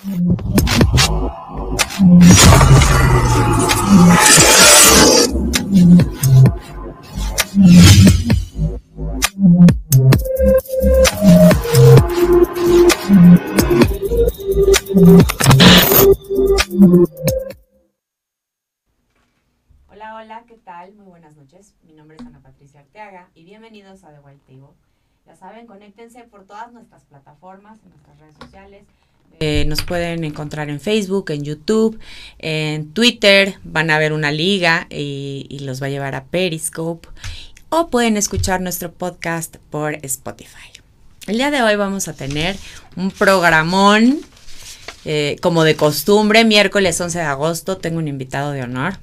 [0.00, 0.14] Hola,
[20.14, 20.94] hola, ¿qué tal?
[20.94, 21.74] Muy buenas noches.
[21.82, 24.76] Mi nombre es Ana Patricia Arteaga y bienvenidos a The White Table.
[25.26, 28.86] Ya saben, conéctense por todas nuestras plataformas, en nuestras redes sociales.
[29.40, 31.98] Eh, nos pueden encontrar en Facebook, en YouTube,
[32.38, 33.58] en Twitter.
[33.62, 37.08] Van a ver una liga y, los va a llevar a Periscope.
[37.68, 40.72] O pueden escuchar nuestro podcast por Spotify.
[41.26, 42.56] El día de hoy vamos a tener
[42.96, 44.20] un programón
[45.04, 48.98] eh, como de costumbre, miércoles 11 de agosto, tengo un invitado de honor.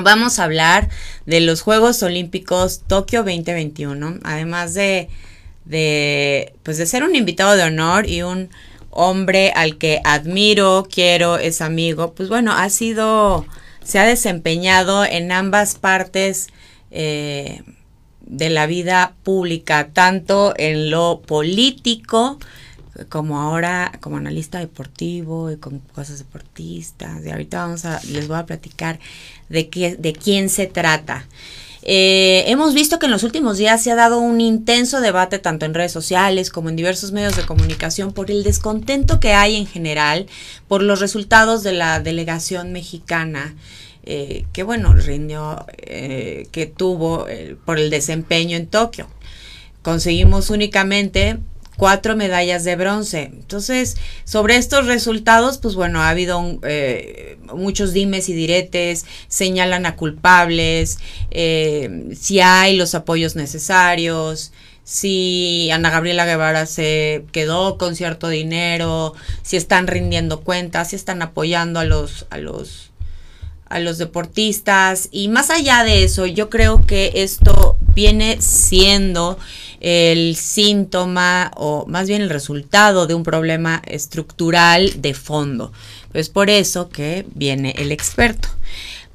[0.00, 0.88] Vamos a hablar
[1.26, 5.10] de los Juegos Olímpicos Tokio 2021, además de,
[5.66, 8.48] de, pues de ser un invitado de honor y un
[8.92, 13.44] hombre al que admiro, quiero, es amigo, pues bueno, ha sido,
[13.82, 16.48] se ha desempeñado en ambas partes
[16.90, 17.62] eh,
[18.20, 22.38] de la vida pública, tanto en lo político,
[23.08, 27.24] como ahora como analista deportivo y con cosas deportistas.
[27.24, 29.00] Y ahorita vamos a, les voy a platicar
[29.48, 31.26] de qué, de quién se trata.
[31.84, 35.66] Eh, hemos visto que en los últimos días se ha dado un intenso debate tanto
[35.66, 39.66] en redes sociales como en diversos medios de comunicación por el descontento que hay en
[39.66, 40.26] general
[40.68, 43.56] por los resultados de la delegación mexicana.
[44.04, 47.26] Eh, que bueno, rindió, eh, que tuvo
[47.64, 49.08] por el desempeño en Tokio.
[49.82, 51.38] Conseguimos únicamente
[51.76, 53.30] cuatro medallas de bronce.
[53.32, 59.96] Entonces, sobre estos resultados, pues bueno, ha habido eh, muchos dimes y diretes, señalan a
[59.96, 60.98] culpables,
[61.30, 64.52] eh, si hay los apoyos necesarios,
[64.84, 71.22] si Ana Gabriela Guevara se quedó con cierto dinero, si están rindiendo cuentas, si están
[71.22, 72.90] apoyando a los, a los
[73.72, 79.38] a los deportistas y más allá de eso, yo creo que esto viene siendo
[79.80, 85.72] el síntoma o más bien el resultado de un problema estructural de fondo.
[86.14, 88.48] Es por eso que viene el experto.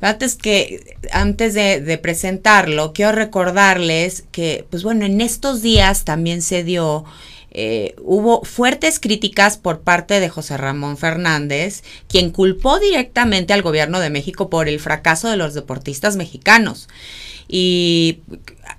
[0.01, 6.63] Antes que, antes de, presentarlo, quiero recordarles que, pues bueno, en estos días también se
[6.63, 7.05] dio
[7.49, 13.99] eh, hubo fuertes críticas por parte de José Ramón Fernández, quien culpó directamente al gobierno
[13.99, 16.87] de México por el fracaso de los deportistas mexicanos.
[17.47, 18.19] Y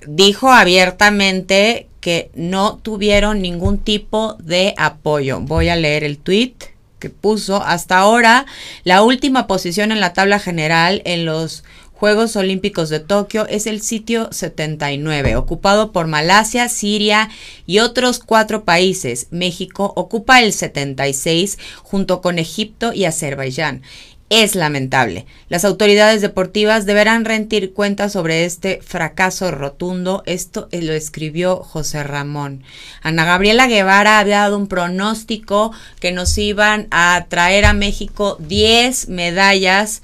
[0.07, 5.41] dijo abiertamente que no tuvieron ningún tipo de apoyo.
[5.41, 6.55] Voy a leer el tweet
[6.99, 7.63] que puso.
[7.63, 8.47] Hasta ahora,
[8.85, 11.65] la última posición en la tabla general en los
[11.99, 17.29] Juegos Olímpicos de Tokio es el sitio 79, ocupado por Malasia, Siria
[17.67, 19.27] y otros cuatro países.
[19.33, 23.83] México ocupa el 76 junto con Egipto y Azerbaiyán.
[24.31, 25.25] Es lamentable.
[25.49, 30.23] Las autoridades deportivas deberán rendir cuentas sobre este fracaso rotundo.
[30.27, 32.63] Esto lo escribió José Ramón.
[33.01, 39.09] Ana Gabriela Guevara había dado un pronóstico que nos iban a traer a México 10
[39.09, 40.03] medallas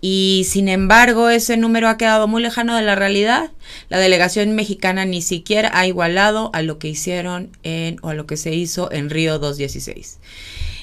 [0.00, 3.50] y sin embargo ese número ha quedado muy lejano de la realidad.
[3.90, 8.26] La delegación mexicana ni siquiera ha igualado a lo que hicieron en o a lo
[8.26, 10.18] que se hizo en Río 216.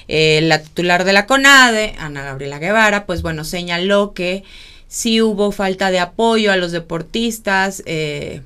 [0.08, 4.44] Eh, la titular de la CONADE, Ana Gabriela Guevara, pues bueno, señaló que
[4.88, 8.42] sí hubo falta de apoyo a los deportistas, eh,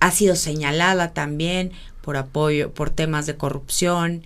[0.00, 1.72] ha sido señalada también
[2.02, 4.22] por apoyo, por temas de corrupción.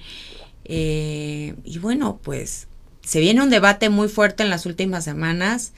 [0.65, 2.69] Eh, y bueno, pues
[3.05, 5.73] se viene un debate muy fuerte en las últimas semanas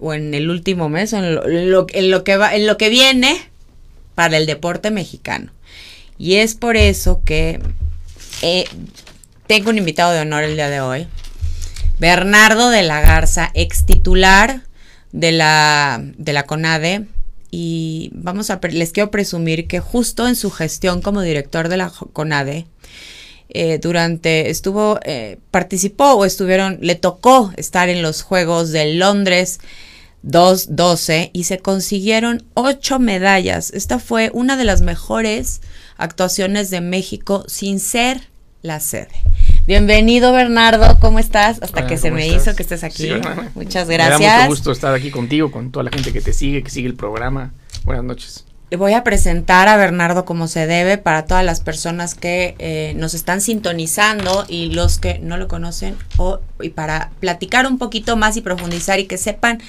[0.00, 1.34] o en el último mes en
[1.70, 3.36] lo, que va en lo que viene
[4.14, 5.50] para el deporte mexicano
[6.18, 7.60] y es por eso que
[9.46, 11.06] tengo un invitado de honor el día de hoy
[11.98, 14.62] Bernardo de la Garza ex titular
[15.12, 17.06] de la de la CONADE
[17.50, 21.90] y vamos a les quiero presumir que justo en su gestión como director de la
[21.90, 22.66] CONADE
[23.48, 29.60] eh, durante, estuvo, eh, participó o estuvieron, le tocó estar en los Juegos de Londres
[30.24, 33.70] 2-12 y se consiguieron ocho medallas.
[33.70, 35.60] Esta fue una de las mejores
[35.96, 38.28] actuaciones de México sin ser
[38.62, 39.14] la sede.
[39.66, 41.60] Bienvenido Bernardo, ¿cómo estás?
[41.60, 42.42] Hasta que se me estás?
[42.42, 43.02] hizo que estés aquí.
[43.02, 43.10] Sí,
[43.56, 44.36] Muchas Me da gracias.
[44.42, 46.94] mucho gusto estar aquí contigo, con toda la gente que te sigue, que sigue el
[46.94, 47.52] programa.
[47.84, 48.44] Buenas noches.
[48.70, 53.14] Voy a presentar a Bernardo como se debe para todas las personas que eh, nos
[53.14, 58.36] están sintonizando y los que no lo conocen o, y para platicar un poquito más
[58.36, 59.60] y profundizar y que sepan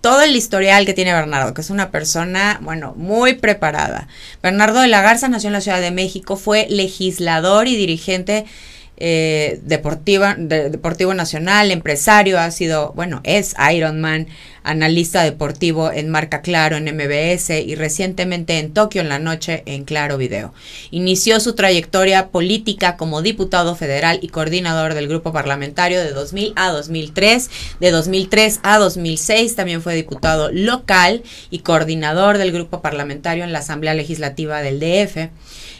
[0.00, 4.08] todo el historial que tiene Bernardo, que es una persona, bueno, muy preparada.
[4.42, 8.46] Bernardo de la Garza nació en la Ciudad de México, fue legislador y dirigente
[8.96, 14.28] eh, deportiva, deportivo nacional, empresario, ha sido, bueno, es Ironman,
[14.64, 19.84] analista deportivo en Marca Claro, en MBS y recientemente en Tokio en la noche en
[19.84, 20.52] Claro Video.
[20.90, 26.70] Inició su trayectoria política como diputado federal y coordinador del grupo parlamentario de 2000 a
[26.70, 27.50] 2003.
[27.78, 33.60] De 2003 a 2006 también fue diputado local y coordinador del grupo parlamentario en la
[33.60, 35.28] Asamblea Legislativa del DF.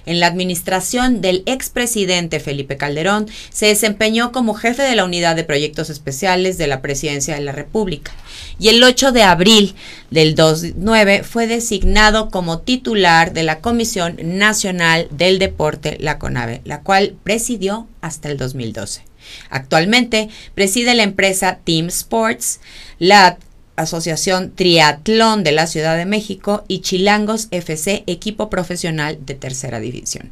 [0.06, 5.44] En la administración del expresidente Felipe Calderón se desempeñó como jefe de la Unidad de
[5.44, 8.12] Proyectos Especiales de la Presidencia de la República
[8.58, 9.74] y el 8 de abril
[10.10, 16.80] del 2009 fue designado como titular de la Comisión Nacional del Deporte, la CONAVE, la
[16.80, 19.02] cual presidió hasta el 2012.
[19.50, 22.60] Actualmente preside la empresa Team Sports,
[22.98, 23.38] la
[23.76, 30.30] Asociación Triatlón de la Ciudad de México y Chilangos FC, equipo profesional de tercera división.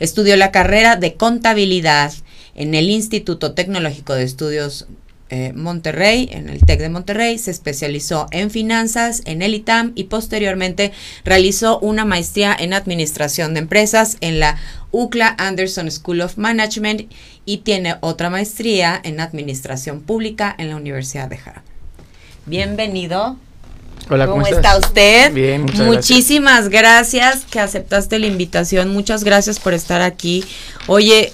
[0.00, 2.12] Estudió la carrera de contabilidad
[2.56, 4.86] en el Instituto Tecnológico de Estudios
[5.30, 10.04] eh, Monterrey, en el TEC de Monterrey, se especializó en finanzas en el ITAM y
[10.04, 10.92] posteriormente
[11.24, 14.58] realizó una maestría en administración de empresas en la
[14.90, 17.12] UCLA Anderson School of Management
[17.44, 21.62] y tiene otra maestría en administración pública en la Universidad de Harvard.
[22.46, 23.36] Bienvenido.
[24.08, 25.32] Hola, ¿cómo, está usted?
[25.32, 27.44] Bien, muchas Muchísimas gracias.
[27.48, 28.92] que aceptaste la invitación.
[28.92, 30.44] Muchas gracias por estar aquí.
[30.88, 31.30] Oye,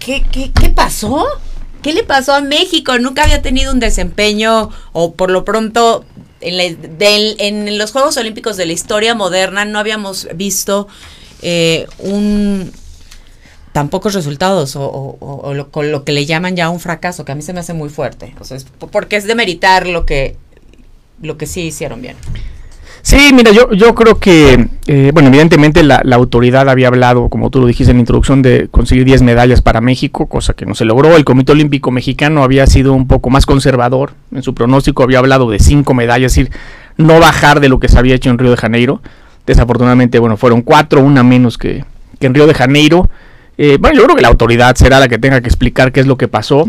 [0.00, 1.24] ¿qué, qué, qué pasó?
[1.82, 2.96] ¿Qué le pasó a México?
[2.98, 6.04] Nunca había tenido un desempeño, o por lo pronto,
[6.40, 10.88] en, los Juegos Olímpicos de la historia moderna no habíamos visto
[11.42, 12.72] eh, un
[13.72, 17.34] tan pocos resultados o, lo, con lo que le llaman ya un fracaso, que a
[17.34, 18.34] mí se me hace muy fuerte.
[18.42, 18.58] Sea,
[18.90, 20.36] porque es de meritar lo que,
[21.20, 22.16] lo que sí hicieron bien.
[23.02, 27.60] Sí, mira, yo, yo creo que, eh, bueno, evidentemente la, autoridad había hablado, como tú
[27.60, 30.84] lo dijiste en la introducción, de conseguir 10 medallas para México, cosa que no se
[30.84, 31.16] logró.
[31.16, 35.50] El Comité Olímpico Mexicano había sido un poco más conservador en su pronóstico, había hablado
[35.50, 36.60] de 5 medallas, es decir,
[36.96, 39.02] no bajar de lo que se había hecho en Río de Janeiro.
[39.46, 41.84] Desafortunadamente, bueno, fueron 4, una menos que,
[42.20, 43.10] que en Río de Janeiro.
[43.58, 46.06] Eh, bueno, yo creo que la autoridad será la que tenga que explicar qué es
[46.06, 46.68] lo que pasó.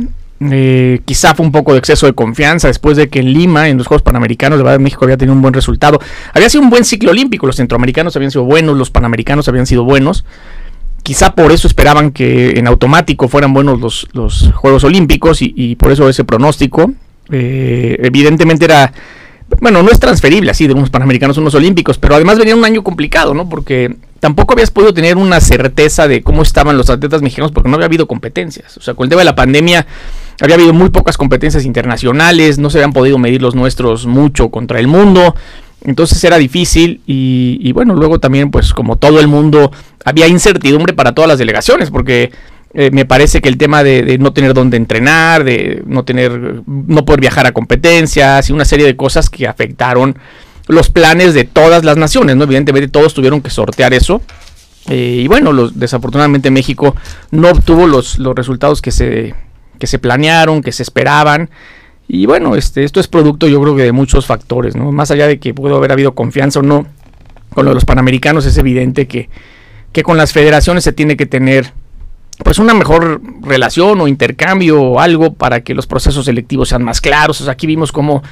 [0.51, 3.77] Eh, quizá fue un poco de exceso de confianza después de que en Lima, en
[3.77, 5.99] los Juegos Panamericanos, de verdad México había tenido un buen resultado.
[6.33, 9.83] Había sido un buen ciclo olímpico, los centroamericanos habían sido buenos, los panamericanos habían sido
[9.83, 10.25] buenos.
[11.03, 15.91] Quizá por eso esperaban que en automático fueran buenos los, los Juegos Olímpicos y, por
[15.91, 16.93] eso ese pronóstico.
[17.29, 18.91] Eh, evidentemente era
[19.59, 22.65] bueno, no es transferible así de unos panamericanos a unos olímpicos, pero además venía un
[22.65, 23.49] año complicado, ¿no?
[23.49, 27.75] Porque tampoco habías podido tener una certeza de cómo estaban los atletas mexicanos porque no
[27.75, 28.77] había habido competencias.
[28.77, 29.85] O sea, con el tema de la pandemia
[30.41, 34.79] había habido muy pocas competencias internacionales, no se habían podido medir los nuestros mucho contra
[34.79, 35.35] el mundo.
[35.85, 39.71] Entonces era difícil y, y bueno, luego también pues como todo el mundo
[40.05, 42.31] había incertidumbre para todas las delegaciones porque
[42.75, 47.05] eh, me parece que el tema de, no tener dónde entrenar, de no tener, no
[47.05, 50.17] poder viajar a competencias y una serie de cosas que afectaron
[50.67, 52.45] los planes de todas las naciones, ¿no?
[52.45, 54.21] Evidentemente todos tuvieron que sortear eso.
[54.89, 56.95] Eh, y bueno, los, desafortunadamente México
[57.29, 59.35] no obtuvo los, los resultados que se,
[59.79, 61.49] que se planearon, que se esperaban.
[62.07, 64.91] Y bueno, este, esto es producto yo creo que de muchos factores, ¿no?
[64.91, 66.85] Más allá de que pudo haber habido confianza o no
[67.53, 69.29] con los panamericanos, es evidente que,
[69.91, 71.71] que con las federaciones se tiene que tener
[72.43, 76.99] pues una mejor relación o intercambio o algo para que los procesos selectivos sean más
[76.99, 77.47] claros.
[77.47, 78.23] aquí vimos como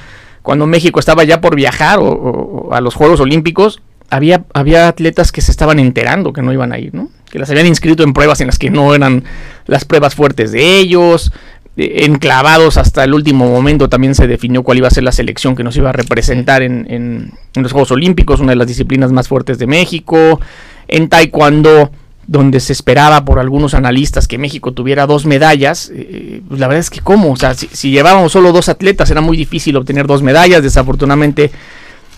[0.42, 3.80] cuando México estaba ya por viajar o, a los Juegos Olímpicos,
[4.12, 7.10] había, había atletas que se estaban enterando que no iban a ir, ¿no?
[7.30, 9.24] Que las habían inscrito en pruebas en las que no eran
[9.66, 11.32] las pruebas fuertes de ellos.
[11.78, 15.56] Eh, enclavados hasta el último momento también se definió cuál iba a ser la selección
[15.56, 19.28] que nos iba a representar en, en los Juegos Olímpicos, una de las disciplinas más
[19.28, 20.40] fuertes de México.
[20.88, 21.90] En Taekwondo
[22.26, 26.80] donde se esperaba por algunos analistas que México tuviera dos medallas, eh, pues la verdad
[26.80, 30.22] es que cómo, o sea, si, llevábamos solo dos atletas era muy difícil obtener dos
[30.22, 31.50] medallas, desafortunadamente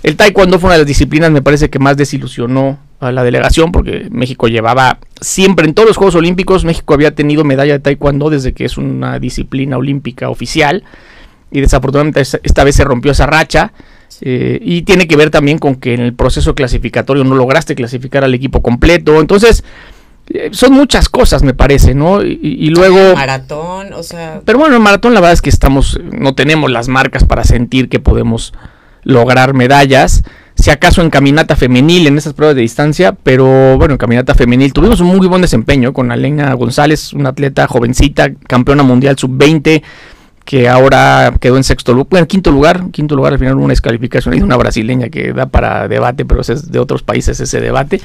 [0.05, 3.73] el taekwondo fue una de las disciplinas me parece que más desilusionó a la delegación
[3.73, 8.29] porque México llevaba siempre en todos los Juegos Olímpicos, México había tenido medalla de taekwondo
[8.29, 10.85] desde que es una disciplina olímpica oficial
[11.51, 13.73] y desafortunadamente esta vez se rompió esa racha.
[14.21, 18.25] Eh, y tiene que ver también con que en el proceso clasificatorio no lograste clasificar
[18.25, 19.21] al equipo completo.
[19.21, 19.65] Entonces,
[20.29, 22.23] eh, son muchas cosas, me parece, ¿no?
[22.23, 23.15] Y, luego...
[23.15, 24.41] Maratón, o sea...
[24.45, 27.89] Pero bueno, en maratón la verdad es que estamos, no tenemos las marcas para sentir
[27.89, 28.53] que podemos
[29.05, 30.23] lograr medallas.
[30.57, 34.73] Si acaso en caminata femenil, en esas pruebas de distancia, pero bueno, en caminata femenil
[34.73, 39.83] tuvimos un muy buen desempeño con Alena González, una atleta jovencita, campeona mundial sub-20,
[40.45, 44.37] que ahora quedó en sexto lugar, en quinto lugar, quinto lugar al final una descalificación
[44.37, 48.01] y una brasileña que da para debate, pero es de otros países ese debate.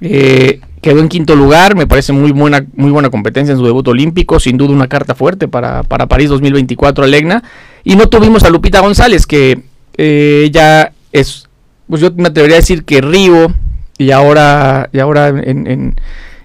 [0.00, 3.86] Eh, quedó en quinto lugar, me parece muy buena, muy buena competencia en su debut
[3.86, 7.42] olímpico, sin duda una carta fuerte para, para París 2024 Alegna.
[7.84, 9.60] Y no tuvimos a Lupita González, que
[9.96, 11.48] eh, ya es,
[11.88, 13.52] pues yo me atrevería a decir que Río
[13.98, 15.94] y ahora, y ahora en,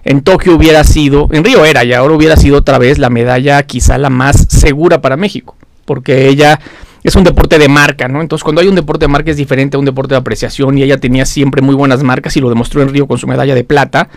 [0.04, 3.62] en, Tokio hubiera sido, en Río era y ahora hubiera sido otra vez la medalla
[3.62, 6.60] quizá la más segura para México, porque ella
[7.02, 8.20] es un deporte de marca, ¿no?
[8.20, 10.82] Entonces cuando hay un deporte de marca es diferente a un deporte de apreciación y
[10.82, 13.64] ella tenía siempre muy buenas marcas y lo demostró en Río con su medalla de
[13.64, 14.08] plata.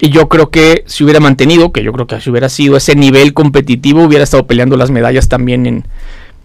[0.00, 2.94] Y yo creo que si hubiera mantenido, que yo creo que si hubiera sido ese
[2.94, 5.84] nivel competitivo, hubiera estado peleando las medallas también en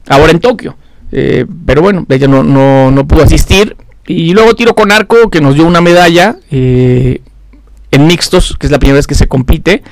[0.07, 0.75] ahora en Tokio.
[1.15, 3.77] Eh, pero bueno, ella no, no, no, pudo asistir.
[4.07, 7.21] Y luego tiro con arco, que nos dio una medalla eh,
[7.91, 9.83] en mixtos, que es la primera vez que se compite.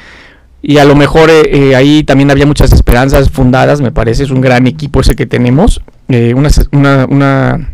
[0.63, 4.31] Y a lo mejor eh, eh, ahí también había muchas esperanzas fundadas, me parece, es
[4.31, 5.81] un gran equipo ese que tenemos.
[6.07, 7.67] Eh, una,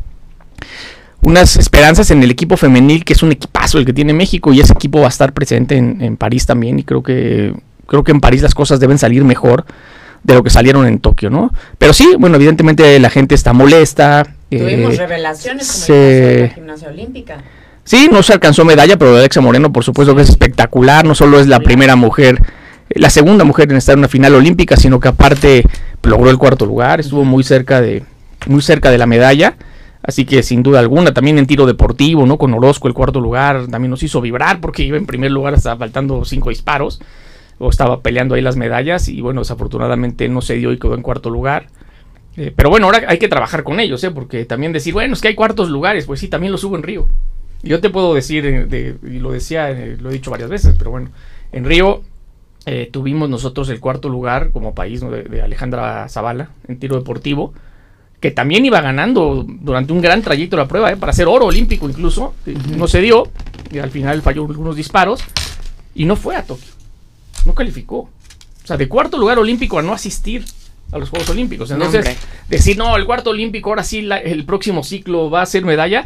[1.21, 4.61] unas esperanzas en el equipo femenil, que es un equipazo el que tiene México, y
[4.61, 7.53] ese equipo va a estar presente en, París también, y creo que,
[7.87, 9.65] creo que en París las cosas deben salir mejor
[10.23, 11.51] de lo que salieron en Tokio, ¿no?
[11.77, 14.25] Pero sí, bueno, evidentemente la gente está molesta.
[14.49, 17.43] Tuvimos revelaciones como de la gimnasia olímpica.
[17.83, 21.39] Sí, no se alcanzó medalla, pero Alexa Moreno, por supuesto que es espectacular, no solo
[21.39, 22.41] es la primera mujer
[22.89, 25.63] la segunda mujer en estar en una final olímpica, sino que aparte
[26.03, 28.03] logró el cuarto lugar, estuvo muy cerca de,
[28.47, 29.55] muy cerca de la medalla.
[30.03, 32.37] Así que sin duda alguna, también en tiro deportivo, ¿no?
[32.37, 35.75] Con Orozco el cuarto lugar, también nos hizo vibrar porque iba en primer lugar, estaba
[35.75, 37.01] faltando cinco disparos,
[37.59, 41.01] o estaba peleando ahí las medallas, y bueno, desafortunadamente no se dio y quedó en
[41.01, 41.67] cuarto lugar.
[42.35, 44.11] Eh, pero bueno, ahora hay que trabajar con ellos, ¿eh?
[44.11, 46.83] Porque también decir, bueno, es que hay cuartos lugares, pues sí, también lo subo en
[46.83, 47.07] Río.
[47.63, 51.09] Yo te puedo decir, eh, y lo decía, lo he dicho varias veces, pero bueno,
[51.51, 52.03] en Río
[52.69, 57.53] eh, tuvimos nosotros el cuarto lugar como país de, Alejandra Zavala en tiro deportivo,
[58.19, 61.89] que también iba ganando durante un gran trayecto la prueba, eh, para ser oro olímpico
[61.89, 62.35] incluso.
[62.75, 63.29] No se dio,
[63.71, 65.23] y al final falló algunos disparos
[65.95, 66.76] y no fue a Tokio.
[67.47, 67.97] No calificó.
[67.97, 70.45] O sea, de cuarto lugar olímpico a no asistir
[70.91, 71.71] a los Juegos Olímpicos.
[71.71, 72.17] Entonces,
[72.49, 76.05] decir, no, el cuarto olímpico, ahora sí, el próximo ciclo va a ser medalla.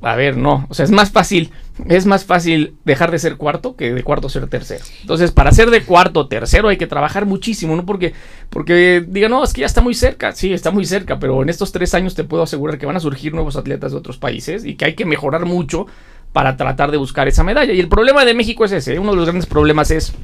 [0.00, 0.66] A ver, no.
[0.68, 1.50] O sea, es más fácil
[1.88, 4.84] es más fácil dejar de ser cuarto que de cuarto ser tercero.
[5.00, 7.86] Entonces, para ser de cuarto o tercero hay que trabajar muchísimo, ¿no?
[7.86, 8.12] Porque,
[8.50, 10.32] porque digan, no, es que ya está muy cerca.
[10.32, 13.00] Sí, está muy cerca, pero en estos tres años te puedo asegurar que van a
[13.00, 15.86] surgir nuevos atletas de otros países y que hay que mejorar mucho
[16.32, 17.72] para tratar de buscar esa medalla.
[17.72, 18.98] Y el problema de México es ese.
[18.98, 20.14] Uno de los grandes problemas es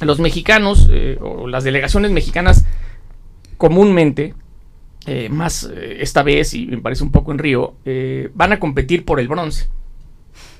[0.00, 2.64] los mexicanos eh, o las delegaciones mexicanas
[3.56, 4.34] comúnmente
[5.06, 7.74] eh, más eh, esta vez, y me parece un poco en Río,
[8.34, 9.68] van a competir por el bronce.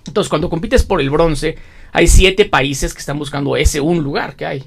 [0.06, 1.56] Entonces, cuando compites por el bronce,
[1.92, 4.64] hay siete países que están buscando ese un lugar que hay,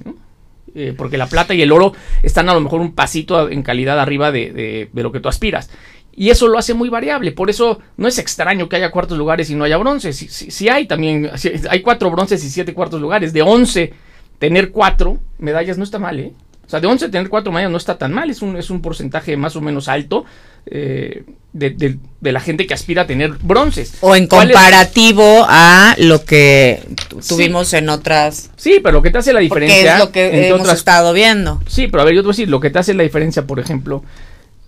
[0.73, 3.97] eh, porque la plata y el oro están a lo mejor un pasito en calidad
[3.97, 5.69] arriba de, lo que tú aspiras.
[6.15, 7.31] Y eso lo hace muy variable.
[7.31, 10.15] Por eso no es extraño que haya cuartos lugares y no haya bronces.
[10.15, 11.29] Si, hay también,
[11.69, 13.33] hay cuatro bronces y siete cuartos lugares.
[13.33, 13.93] De once,
[14.39, 16.33] tener cuatro medallas no está mal, ¿eh?
[16.65, 18.81] O sea, de 11 tener 4 medallas no está tan mal, es un, es un
[18.81, 20.25] porcentaje más o menos alto
[20.65, 23.93] eh, de, la gente que aspira a tener bronces.
[24.01, 26.81] O en comparativo a lo que
[27.27, 28.49] tuvimos en otras...
[28.55, 29.93] Sí, pero lo que te hace la diferencia...
[29.93, 31.61] es lo que hemos estado viendo.
[31.67, 33.45] Sí, pero a ver, yo te voy a decir, lo que te hace la diferencia,
[33.45, 34.03] por ejemplo,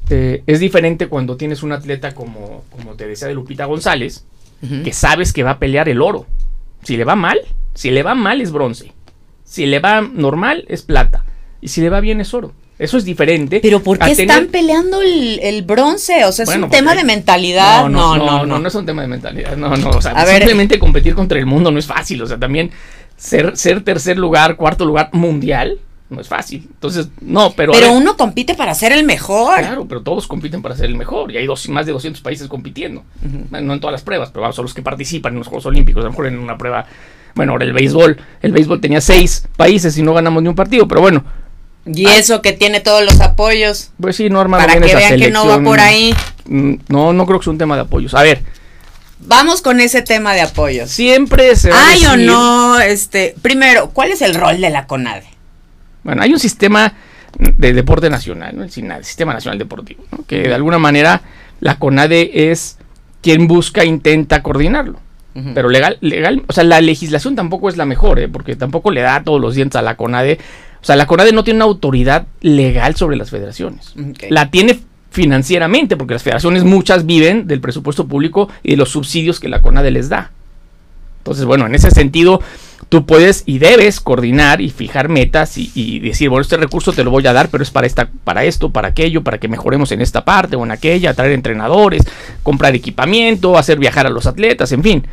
[0.10, 4.26] eh, es diferente cuando tienes un atleta como, como te decía de Lupita González,
[4.84, 6.26] que sabes que va a pelear el oro.
[6.84, 7.40] Si le va mal,
[7.74, 8.94] si le va mal es bronce.
[9.44, 11.24] Si le va normal es plata
[11.62, 12.54] y si le va bien es oro.
[12.80, 13.60] Eso es diferente.
[13.62, 16.26] Pero ¿por qué están peleando el, bronce?
[16.26, 17.88] O sea, es un tema de mentalidad.
[17.90, 19.58] No no no, no es un tema de mentalidad.
[19.58, 19.90] No, no.
[19.90, 22.22] O sea, simplemente competir contra el mundo no es fácil.
[22.22, 22.72] O sea, también
[23.16, 26.68] ser, ser tercer lugar, cuarto lugar mundial, no es fácil.
[26.72, 27.72] Entonces, no, pero.
[27.74, 29.60] Pero uno compite para ser el mejor.
[29.60, 31.32] Claro, pero todos compiten para ser el mejor.
[31.32, 33.04] Y hay dos, más de 200 países compitiendo.
[33.50, 36.02] No en todas las pruebas, pero vamos, son los que participan en los Juegos Olímpicos.
[36.02, 36.86] A lo mejor en una prueba.
[37.36, 38.18] Bueno, ahora el béisbol.
[38.42, 41.24] El béisbol tenía seis países y no ganamos ni un partido, pero bueno
[41.94, 43.92] y eso que tiene todos los apoyos.
[44.00, 46.14] Pues sí, no Para que vean que no va por ahí.
[46.46, 48.14] Mm, no, no creo que sea un tema de apoyos.
[48.14, 48.44] A ver.
[49.20, 50.92] Vamos con ese tema de apoyos.
[50.92, 55.26] Siempre se va Hay o no, este, primero, ¿cuál es el rol de la CONADE?
[56.08, 56.94] Bueno, hay un sistema
[57.38, 58.64] de deporte nacional, ¿no?
[58.64, 60.26] el Sistema Nacional Deportivo, ¿no?
[60.26, 61.22] que de alguna manera
[61.60, 62.80] la CONADE es
[63.22, 65.00] quien busca, intenta coordinarlo.
[65.54, 68.28] Pero legal, legal, o sea, la legislación tampoco es la mejor, ¿eh?
[68.28, 70.40] porque tampoco le da todos los dientes a la CONADE
[70.82, 73.94] o sea, la CONADE no tiene una autoridad legal sobre las federaciones.
[74.30, 74.80] La tiene
[75.12, 79.62] financieramente, porque las federaciones muchas viven del presupuesto público y de los subsidios que la
[79.62, 80.32] CONADE les da.
[81.20, 82.42] Entonces, bueno, en ese sentido,
[82.90, 87.12] tú puedes y debes coordinar y fijar metas y, decir, bueno, este recurso te lo
[87.12, 90.02] voy a dar, pero es para, esta, para esto, para aquello, para que mejoremos en
[90.02, 92.04] esta parte o en aquella, traer entrenadores,
[92.44, 95.08] comprar equipamiento, hacer viajar a los atletas, en fin.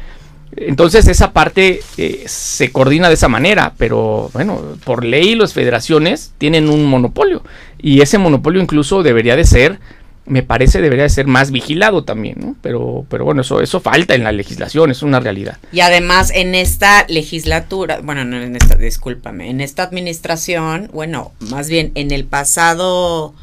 [0.57, 6.33] Entonces esa parte eh, se coordina de esa manera, pero bueno, por ley las federaciones
[6.39, 7.43] tienen un monopolio
[7.79, 9.81] y ese monopolio incluso debería de ser,
[10.27, 12.57] me parece, debería de ser más vigilado también, ¿no?
[12.63, 15.59] Pero, pero bueno, eso, eso falta en la legislación, es una realidad.
[15.71, 21.69] Y además en esta legislatura, bueno, no en esta, discúlpame, en esta administración, bueno, más
[21.69, 23.35] bien en el pasado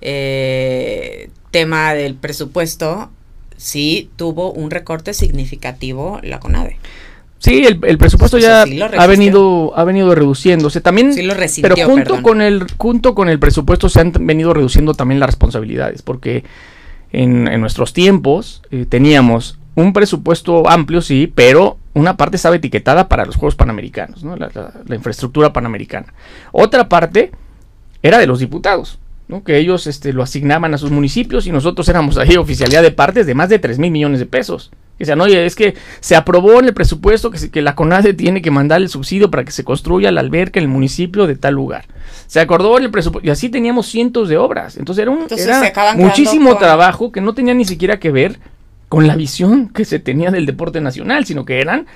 [0.00, 3.10] eh, tema del presupuesto,
[3.56, 6.78] sí tuvo un recorte significativo la CONADE.
[7.40, 12.42] Sí, el, presupuesto ya ha venido ha venido reduciéndose también, sí lo pero junto con
[12.42, 16.44] el junto con el presupuesto se han venido reduciendo también las responsabilidades, porque
[17.12, 23.24] en, nuestros tiempos eh, teníamos un presupuesto amplio, sí, pero una parte estaba etiquetada para
[23.24, 24.36] los Juegos Panamericanos, ¿no?
[24.36, 24.50] la,
[24.86, 26.12] la infraestructura panamericana.
[26.52, 27.32] Otra parte
[28.02, 29.00] era de los diputados
[29.40, 33.26] que ellos este, lo asignaban a sus municipios y nosotros éramos ahí oficialidad de partes
[33.26, 34.72] de más de 3 mil millones de pesos.
[35.00, 38.42] Que sea, no, es que se aprobó en el presupuesto que, que la CONADE tiene
[38.42, 41.54] que mandar el subsidio para que se construya la alberca en el municipio de tal
[41.54, 41.86] lugar.
[42.26, 44.76] Se acordó en el presupuesto y así teníamos cientos de obras.
[44.76, 45.26] Entonces era, un,
[45.96, 48.40] muchísimo trabajo que no tenía ni siquiera que ver
[48.90, 51.86] con la visión que se tenía del deporte nacional, sino que eran,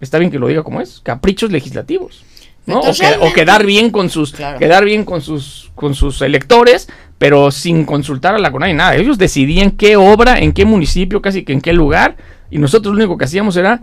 [0.00, 2.24] está bien que lo diga como es, caprichos legislativos.
[2.64, 2.80] ¿no?
[2.80, 6.88] O, quedar bien con sus quedar bien con sus con sus electores,
[7.22, 8.96] pero sin consultar a la CONADE nada.
[8.96, 12.16] Ellos decidían qué obra, en qué municipio, casi que en qué lugar,
[12.50, 13.80] y nosotros lo único que hacíamos era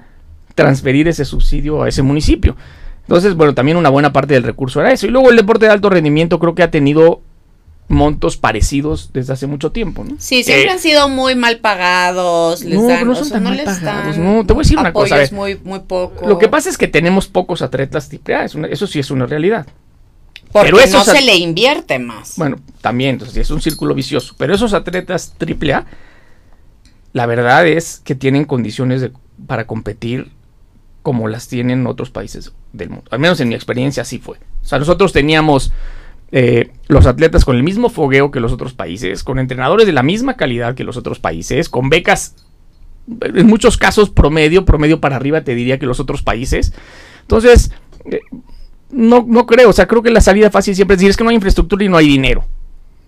[0.56, 2.58] transferir ese subsidio a ese municipio.
[3.04, 5.08] Entonces, bueno, también una buena parte del recurso era eso.
[5.08, 7.22] Y luego el deporte de alto rendimiento creo que ha tenido
[7.88, 10.16] montos parecidos desde hace mucho tiempo, ¿no?
[10.20, 12.66] Sí, siempre han sido muy mal pagados.
[12.66, 14.18] Les no, dan, no son tan mal pagados.
[14.18, 15.16] No, te voy a decir una cosa.
[15.32, 16.28] muy, muy poco.
[16.28, 19.66] Lo que pasa es que tenemos pocos atletas triple A, eso sí es una realidad.
[20.52, 22.36] Porque pero no se le invierte más.
[22.38, 24.34] Bueno, también, entonces es un círculo vicioso.
[24.38, 25.86] Pero esos atletas triple A,
[27.14, 29.12] la verdad es que tienen condiciones
[29.48, 30.32] para competir
[31.02, 33.06] como las tienen otros países del mundo.
[33.12, 34.38] Al menos en mi experiencia así fue.
[34.62, 35.72] O sea, nosotros teníamos
[36.32, 40.04] eh, los atletas con el mismo fogueo que los otros países, con entrenadores de la
[40.04, 42.36] misma calidad que los otros países, con becas,
[43.22, 46.74] en muchos casos promedio, promedio para arriba te diría que los otros países.
[47.22, 47.72] Entonces,
[48.12, 48.20] eh,
[48.92, 51.24] no, no creo, o sea, creo que la salida fácil siempre es decir es que
[51.24, 52.46] no hay infraestructura y no hay dinero.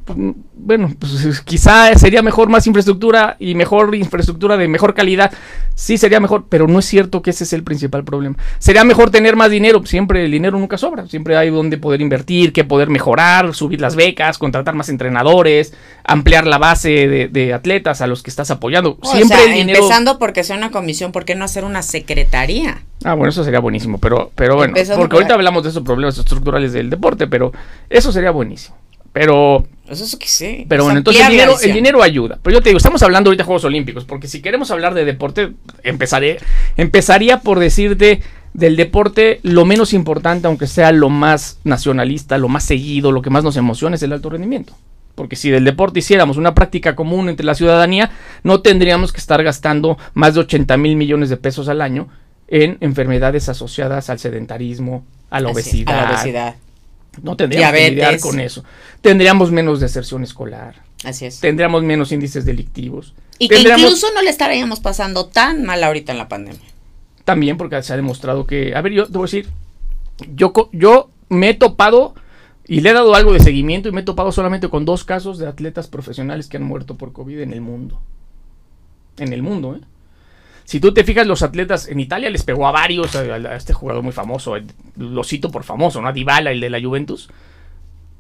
[0.05, 0.17] Pues,
[0.55, 5.31] bueno, pues quizá sería mejor más infraestructura y mejor infraestructura de mejor calidad.
[5.75, 8.35] Sí, sería mejor, pero no es cierto que ese es el principal problema.
[8.59, 12.53] Sería mejor tener más dinero, siempre el dinero nunca sobra, siempre hay donde poder invertir,
[12.53, 18.07] que poder mejorar, subir las becas, contratar más entrenadores, ampliar la base de, atletas a
[18.07, 18.97] los que estás apoyando.
[19.03, 22.83] siempre empezando porque sea una comisión, ¿por qué no hacer una secretaría?
[23.03, 26.73] Ah, bueno, eso sería buenísimo, pero, pero bueno, porque ahorita hablamos de esos problemas estructurales
[26.73, 27.51] del deporte, pero
[27.89, 28.77] eso sería buenísimo.
[29.13, 29.67] Pero.
[29.87, 30.65] Eso es que sí.
[30.69, 31.21] Pero bueno, entonces
[31.63, 32.39] el dinero, ayuda.
[32.41, 35.03] Pero yo te digo, estamos hablando ahorita de Juegos Olímpicos, porque si queremos hablar de
[35.03, 35.51] deporte,
[35.83, 36.39] empezaré,
[36.77, 38.21] empezaría por decirte
[38.53, 43.29] del deporte lo menos importante, aunque sea lo más nacionalista, lo más seguido, lo que
[43.29, 44.73] más nos emociona es el alto rendimiento.
[45.15, 48.11] Porque si del deporte hiciéramos una práctica común entre la ciudadanía,
[48.43, 52.07] no tendríamos que estar gastando más de 80 mil millones de pesos al año
[52.47, 55.99] en enfermedades asociadas al sedentarismo, a la obesidad.
[55.99, 56.55] A la obesidad
[57.21, 58.63] no tendríamos que lidiar con eso.
[59.01, 60.83] Tendríamos menos deserción escolar.
[61.03, 61.39] Así es.
[61.39, 63.13] Tendríamos menos índices delictivos.
[63.37, 66.67] Y que incluso no le estaríamos pasando tan mal ahorita en la pandemia.
[67.25, 69.47] También porque se ha demostrado que, a ver, yo te voy a decir,
[70.35, 72.13] yo, yo me he topado
[72.67, 75.37] y le he dado algo de seguimiento y me he topado solamente con dos casos
[75.37, 77.99] de atletas profesionales que han muerto por COVID en el mundo.
[79.17, 79.81] En el mundo, ¿eh?
[80.65, 84.03] Si tú te fijas, los atletas en Italia les pegó a varios, a, este jugador
[84.03, 84.55] muy famoso,
[84.97, 86.07] lo cito por famoso, ¿no?
[86.07, 87.29] A Dybala, el de la Juventus.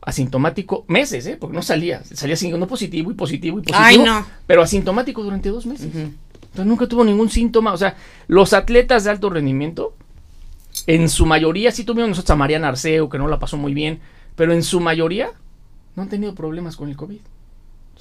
[0.03, 1.37] Asintomático, meses, ¿eh?
[1.39, 2.03] Porque no salía.
[2.03, 3.83] Salía no positivo y positivo y positivo.
[3.83, 4.25] Ay, no.
[4.47, 5.93] Pero asintomático durante dos meses.
[5.93, 7.71] Entonces nunca tuvo ningún síntoma.
[7.71, 7.95] O sea,
[8.27, 9.93] los atletas de alto rendimiento,
[10.87, 13.99] en su mayoría, sí tuvieron nosotros a Mariana Arceo, que no la pasó muy bien,
[14.35, 15.31] pero en su mayoría
[15.95, 17.19] no han tenido problemas con el COVID.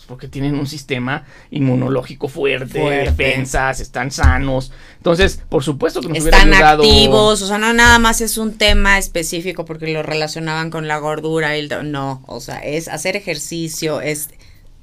[0.01, 4.73] Pues, porque tienen un sistema inmunológico fuerte, defensas, están sanos.
[4.97, 6.83] Entonces, por supuesto que nos están hubiera ayudado.
[6.83, 10.97] activos, o sea, no nada más es un tema específico porque lo relacionaban con la
[10.97, 14.31] gordura y el, no, o sea, es hacer ejercicio, es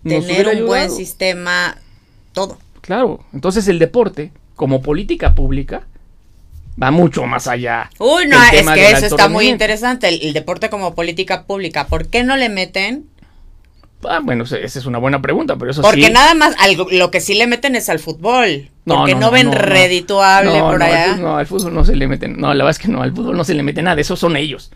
[0.03, 1.79] tener un buen sistema,
[2.31, 2.59] todo.
[2.81, 5.87] Claro, entonces el deporte como política pública
[6.81, 7.89] va mucho más allá.
[7.97, 12.23] Uy, no, es que eso está muy interesante, el deporte como política pública, ¿por qué
[12.23, 13.07] no le meten
[14.03, 17.19] Ah, bueno, esa es una buena pregunta, pero eso porque nada más, algo, lo que
[17.19, 18.69] sí le meten es al fútbol.
[18.85, 21.17] Porque no, ven redituable por allá.
[21.17, 22.39] no, al fútbol no se le meten.
[22.39, 23.99] No, la verdad es que no, al fútbol no se le mete nada.
[23.99, 24.71] Esos son ellos.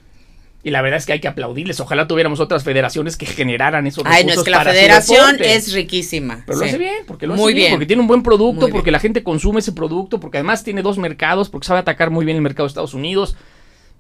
[0.64, 1.80] Y la verdad es que hay que aplaudirles.
[1.80, 6.44] Ojalá tuviéramos otras federaciones que generaran esos Ay, no, es que la federación es riquísima.
[6.46, 9.00] Pero lo hace bien, porque lo hace bien, porque tiene un buen producto, porque la
[9.00, 12.44] gente consume ese producto, porque además tiene dos mercados, porque sabe atacar muy bien el
[12.44, 13.36] mercado de Estados Unidos.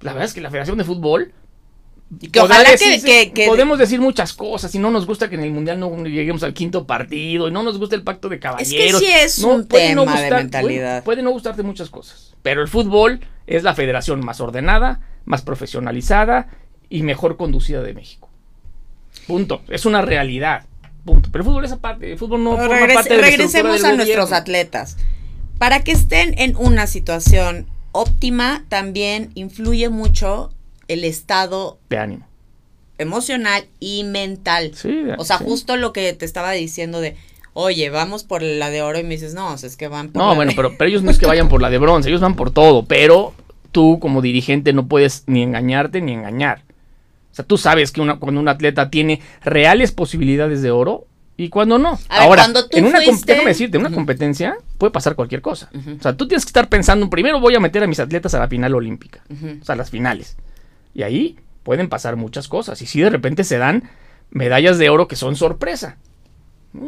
[0.01, 1.31] La verdad es que la Federación de Fútbol
[2.19, 5.79] que ojalá que, Podemos decir muchas cosas y no nos gusta que en el Mundial
[5.79, 8.95] no lleguemos al quinto partido y no nos gusta el pacto de caballeros.
[8.95, 11.03] Es que sí es un tema de mentalidad.
[11.03, 16.47] Puede, no gustarte muchas cosas, pero el fútbol es la federación más ordenada, más profesionalizada
[16.89, 18.29] y mejor conducida de México.
[19.27, 19.61] Punto.
[19.69, 20.65] Es una realidad.
[21.05, 21.29] Punto.
[21.31, 22.11] Pero el fútbol es aparte.
[22.11, 24.97] El fútbol no forma parte de Regresemos a nuestros atletas.
[25.57, 30.51] Para que estén en una situación óptima, también influye mucho
[30.93, 32.31] el estado de ánimo
[33.01, 34.71] emocional y mental.
[35.17, 37.15] o sea, justo lo que te estaba diciendo de,
[37.53, 40.35] oye, vamos por la de oro y me dices, no, es que van por No,
[40.35, 42.51] bueno, pero, pero ellos no es que vayan por la de bronce, ellos van por
[42.51, 43.33] todo, pero
[43.71, 46.63] tú como dirigente no puedes ni engañarte ni engañar.
[47.31, 51.49] O sea, tú sabes que una, cuando un atleta tiene reales posibilidades de oro y
[51.49, 51.97] cuando no.
[52.09, 55.71] Ahora, en una, déjame decirte, en una competencia puede pasar cualquier cosa.
[55.97, 58.39] O sea, tú tienes que estar pensando, primero voy a meter a mis atletas a
[58.39, 59.23] la final olímpica,
[59.61, 60.35] o sea, las finales.
[60.93, 62.81] Y ahí pueden pasar muchas cosas.
[62.81, 63.89] Y si de repente se dan
[64.31, 65.97] medallas de oro que son sorpresa.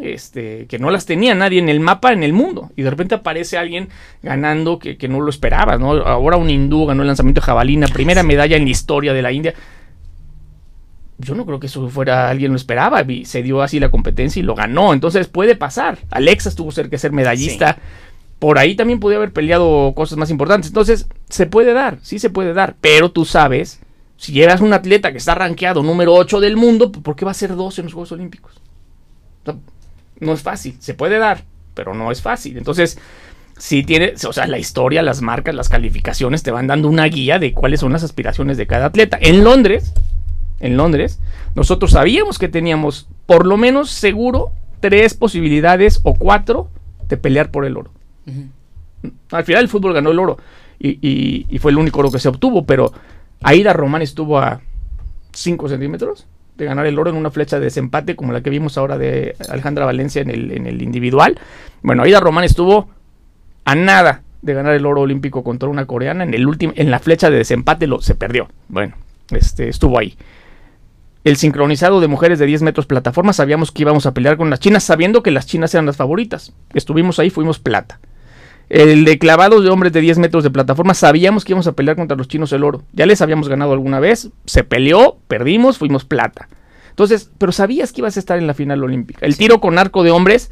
[0.01, 2.71] Este, que no las tenía nadie en el mapa en el mundo.
[2.75, 3.89] Y de repente aparece alguien
[4.21, 5.79] ganando que, no lo esperabas.
[5.79, 5.91] ¿no?
[5.91, 9.31] Ahora un hindú ganó el lanzamiento de jabalina, primera medalla en la historia de la
[9.31, 9.53] India.
[11.17, 13.03] Yo no creo que eso fuera alguien lo esperaba.
[13.25, 14.93] Se dio así la competencia y lo ganó.
[14.93, 15.99] Entonces puede pasar.
[16.11, 17.77] Alexa tuvo ser que ser medallista.
[18.39, 20.69] Por ahí también podía haber peleado cosas más importantes.
[20.69, 22.75] Entonces, se puede dar, sí se puede dar.
[22.81, 23.79] Pero tú sabes
[24.23, 27.33] si llevas un atleta que está rankeado número 8 del mundo, ¿por qué va a
[27.33, 28.53] ser 12 en los Juegos Olímpicos?
[30.21, 32.57] No, es fácil, se puede dar, pero no es fácil.
[32.57, 32.97] Entonces,
[33.57, 37.37] si tiene, o sea, la historia, las marcas, las calificaciones te van dando una guía
[37.37, 39.17] de cuáles son las aspiraciones de cada atleta.
[39.19, 39.91] En Londres,
[40.61, 41.19] en Londres,
[41.53, 46.69] nosotros sabíamos que teníamos por lo menos seguro tres posibilidades o cuatro
[47.09, 47.91] de pelear por el oro.
[49.31, 50.37] Al final el fútbol ganó el oro
[50.79, 52.93] y, y, fue el único oro que se obtuvo, pero
[53.43, 54.61] Aida Román estuvo a
[55.33, 56.27] 5 centímetros
[56.57, 59.35] de ganar el oro en una flecha de desempate como la que vimos ahora de
[59.49, 61.39] Alejandra Valencia en el, en el individual.
[61.81, 62.89] Bueno, Aida Román estuvo
[63.65, 66.99] a nada de ganar el oro olímpico contra una coreana en el último en la
[66.99, 68.49] flecha de desempate lo se perdió.
[68.67, 68.95] Bueno,
[69.31, 70.17] este estuvo ahí.
[71.23, 74.59] El sincronizado de mujeres de 10 metros plataforma sabíamos que íbamos a pelear con las
[74.59, 76.53] chinas sabiendo que las chinas eran las favoritas.
[76.73, 77.99] Estuvimos ahí, fuimos plata.
[78.69, 81.95] El de clavados de hombres de 10 metros de plataforma, sabíamos que íbamos a pelear
[81.95, 82.83] contra los chinos el oro.
[82.93, 86.47] Ya les habíamos ganado alguna vez, se peleó, perdimos, fuimos plata.
[86.89, 89.25] Entonces, pero sabías que ibas a estar en la final olímpica.
[89.25, 90.51] El tiro con arco de hombres,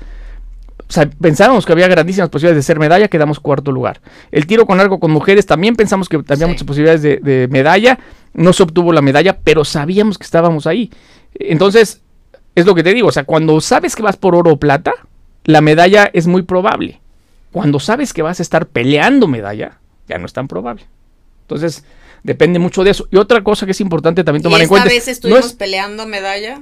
[1.20, 4.02] pensábamos que había grandísimas posibilidades de ser medalla, quedamos cuarto lugar.
[4.32, 8.00] El tiro con arco con mujeres, también pensamos que había muchas posibilidades de, de medalla,
[8.34, 10.92] no se obtuvo la medalla, pero sabíamos que estábamos ahí.
[11.36, 12.02] Entonces,
[12.56, 14.94] es lo que te digo, o sea, cuando sabes que vas por oro o plata,
[15.46, 17.01] la medalla es muy probable
[17.52, 20.86] cuando sabes que vas a estar peleando medalla, ya no es tan probable.
[21.44, 21.84] Entonces,
[22.24, 23.08] depende mucho de eso.
[23.12, 24.88] Y otra cosa que es importante también tomar en cuenta.
[24.88, 26.62] vez estuvimos peleando medalla?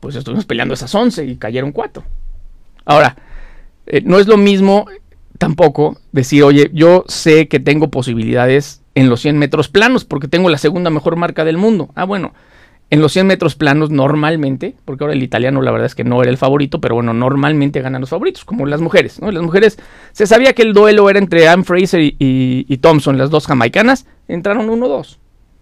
[0.00, 2.04] Pues estuvimos peleando esas 11 y cayeron 4.
[2.84, 3.16] Ahora,
[3.86, 4.86] eh, no es lo mismo
[5.38, 10.48] tampoco decir, oye, yo sé que tengo posibilidades en los 100 metros planos porque tengo
[10.50, 11.90] la segunda mejor marca del mundo.
[11.94, 12.34] Ah, bueno,
[12.88, 16.22] en los 100 metros planos normalmente, porque ahora el italiano la verdad es que no
[16.22, 19.32] era el favorito, pero bueno, normalmente ganan los favoritos, como las mujeres, ¿no?
[19.32, 19.78] Las mujeres,
[20.12, 24.68] se sabía que el duelo era entre Anne Fraser y, Thompson, las dos jamaicanas, entraron
[24.68, 25.18] 1-2.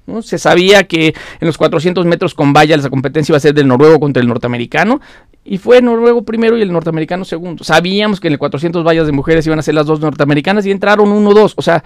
[0.06, 0.20] ¿no?
[0.20, 3.68] Se sabía que en los 400 metros con vallas la competencia iba a ser del
[3.68, 5.00] noruego contra el norteamericano,
[5.46, 7.64] y fue el noruego primero y el norteamericano segundo.
[7.64, 10.70] Sabíamos que en el 400 vallas de mujeres iban a ser las dos norteamericanas y
[10.70, 11.54] entraron 1-2.
[11.56, 11.84] O sea,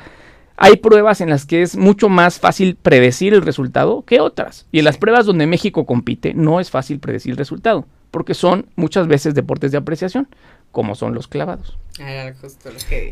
[0.58, 4.66] hay pruebas en las que es mucho más fácil predecir el resultado que otras.
[4.72, 8.66] Y en las pruebas donde México compite no es fácil predecir el resultado, porque son
[8.74, 10.28] muchas veces deportes de apreciación,
[10.72, 11.78] como son los clavados.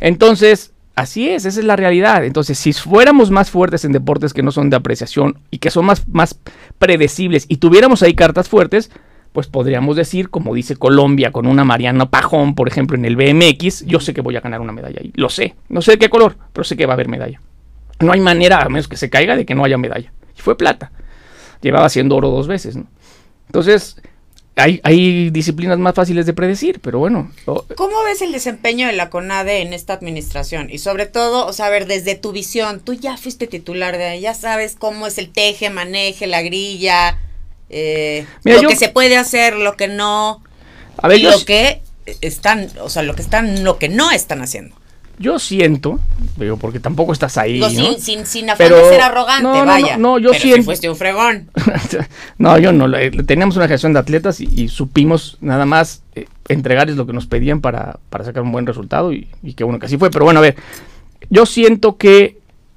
[0.01, 2.25] Entonces, así es, esa es la realidad.
[2.25, 5.87] Entonces, si fuéramos más fuertes en deportes que no son de apreciación y que son
[5.87, 6.41] más, más
[6.81, 8.91] predecibles y tuviéramos ahí cartas fuertes,
[9.33, 13.85] pues podríamos decir, como dice Colombia con una Mariana Pajón, por ejemplo, en el BMX,
[13.85, 15.13] yo sé que voy a ganar una medalla ahí.
[15.15, 15.55] Lo sé.
[15.69, 17.41] No sé de qué color, pero sé que va a haber medalla.
[18.01, 20.13] No hay manera, a menos que se caiga, de que no haya medalla.
[20.37, 20.93] Y fue plata.
[21.61, 22.87] Llevaba siendo oro dos veces, ¿no?
[23.47, 23.97] Entonces,
[24.57, 27.31] hay, hay, disciplinas más fáciles de predecir, pero bueno.
[27.45, 30.69] ¿Cómo ves el desempeño de la CONADE en esta administración?
[30.71, 34.19] Y sobre todo, o sea, a ver, desde tu visión, tú ya fuiste titular de
[34.21, 37.19] ya sabes cómo es el teje, maneje, la grilla,
[37.71, 40.43] eh, lo que se puede hacer, lo que no,
[40.99, 41.83] a ver, lo que
[42.21, 44.75] están, o sea, lo que están, lo que no están haciendo.
[45.19, 45.99] Yo siento,
[46.37, 47.55] digo, porque tampoco estás ahí.
[47.55, 47.93] Digo, ¿no?
[47.95, 49.65] sin, sin, sin afán Pero- de ser arrogante, No, ¿no?
[49.65, 49.97] vaya.
[49.97, 51.51] no, yo Pero si siento- fuiste un fregón.
[52.39, 52.87] no, yo no.
[52.87, 57.15] le- Teníamos una generación de atletas y, y supimos nada más eh, entregarles lo que
[57.15, 60.11] nos pedían para, para sacar un buen resultado y, y qué bueno que así fue.
[60.11, 60.57] Pero bueno, a ver,
[61.31, 62.37] yo siento que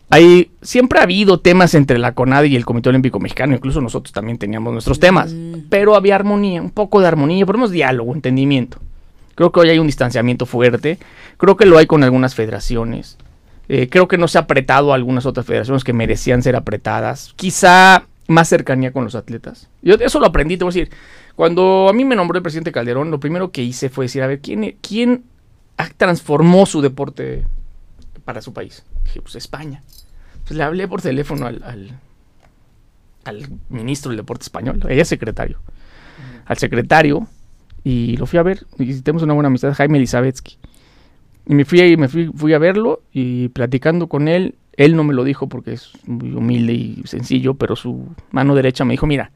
[0.10, 4.12] hay siempre ha habido temas entre la CONADE y el Comité Olímpico Mexicano, incluso nosotros
[4.12, 5.68] también teníamos nuestros temas, Mm.
[5.70, 8.80] pero había armonía, un poco de armonía, por lo menos diálogo, entendimiento.
[9.36, 10.98] Creo que hoy hay un distanciamiento fuerte,
[11.38, 13.18] creo que lo hay con algunas federaciones.
[13.70, 17.34] Eh, creo que no se ha apretado a algunas otras federaciones que merecían ser apretadas.
[17.36, 19.70] Quizá más cercanía con los atletas.
[19.84, 20.90] Yo eso lo aprendí, te voy a decir.
[21.36, 24.28] Cuando a mí me nombró el presidente Calderón, lo primero que hice fue decir, a
[24.28, 25.24] ver, ¿quién, quién
[25.78, 27.46] ha- transformó su deporte
[28.26, 28.84] para su país?
[29.06, 29.82] Dije, pues España.
[30.50, 31.62] Pues le hablé por teléfono al,
[33.24, 35.60] al, ministro del deporte español, ella es secretario,
[36.46, 37.28] al secretario,
[37.84, 40.58] y lo fui a ver, y tenemos una buena amistad, Jaime Elizabetsky.
[41.46, 45.14] Y me fui, me fui, fui a verlo y platicando con él, él no me
[45.14, 49.32] lo dijo porque es muy humilde y sencillo, pero su mano derecha me dijo, mira,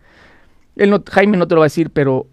[0.76, 2.26] él Jaime no te lo va a decir, pero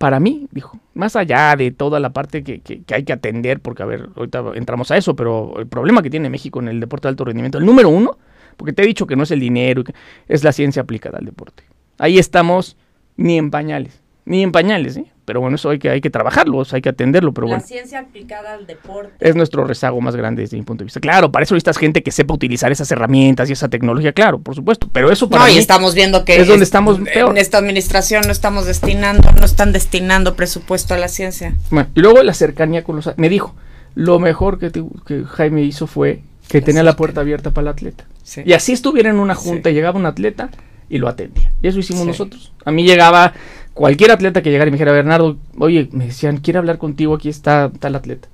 [0.00, 3.86] para mí, dijo, más allá de toda la parte que, hay que atender, porque a
[3.86, 7.10] ver, ahorita entramos a eso, pero el problema que tiene México en el deporte de
[7.10, 8.16] alto rendimiento, el número uno,
[8.56, 9.84] porque te he dicho que no es el dinero,
[10.26, 11.64] es la ciencia aplicada al deporte.
[11.98, 12.78] Ahí estamos
[13.18, 15.12] ni en pañales, ni en pañales, ¿eh?
[15.30, 17.52] Pero bueno, eso hay que, hay que trabajarlo, o sea, hay que atenderlo, pero la
[17.54, 17.64] bueno.
[17.64, 19.12] ciencia aplicada al deporte.
[19.20, 20.98] Es nuestro rezago más grande desde mi punto de vista.
[20.98, 24.56] Claro, para eso necesitas gente que sepa utilizar esas herramientas y esa tecnología, claro, por
[24.56, 24.88] supuesto.
[24.92, 27.30] Pero eso para No, y mí estamos viendo que es donde estamos peor.
[27.30, 31.54] en esta administración no estamos destinando, no están destinando presupuesto a la ciencia.
[31.70, 33.08] Bueno, y luego la cercanía con los...
[33.16, 33.54] Me dijo,
[33.94, 37.68] lo mejor que, te- que Jaime hizo fue que tenía la puerta abierta para el
[37.68, 38.04] atleta.
[38.24, 38.42] Sí.
[38.44, 39.74] Y así estuviera en una junta, Sí.
[39.76, 40.50] llegaba un atleta
[40.88, 41.52] y lo atendía.
[41.62, 42.08] Y eso hicimos Sí.
[42.08, 42.52] nosotros.
[42.64, 43.32] A mí llegaba
[43.74, 47.28] cualquier atleta que llegara y me dijera, Bernardo, oye, me decían, quiere hablar contigo, aquí
[47.28, 48.28] está tal atleta.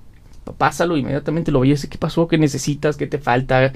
[0.59, 2.29] Pásalo, inmediatamente lo veía, ¿qué pasó?
[2.29, 2.97] ¿Qué necesitas?
[2.97, 3.73] ¿Qué te falta?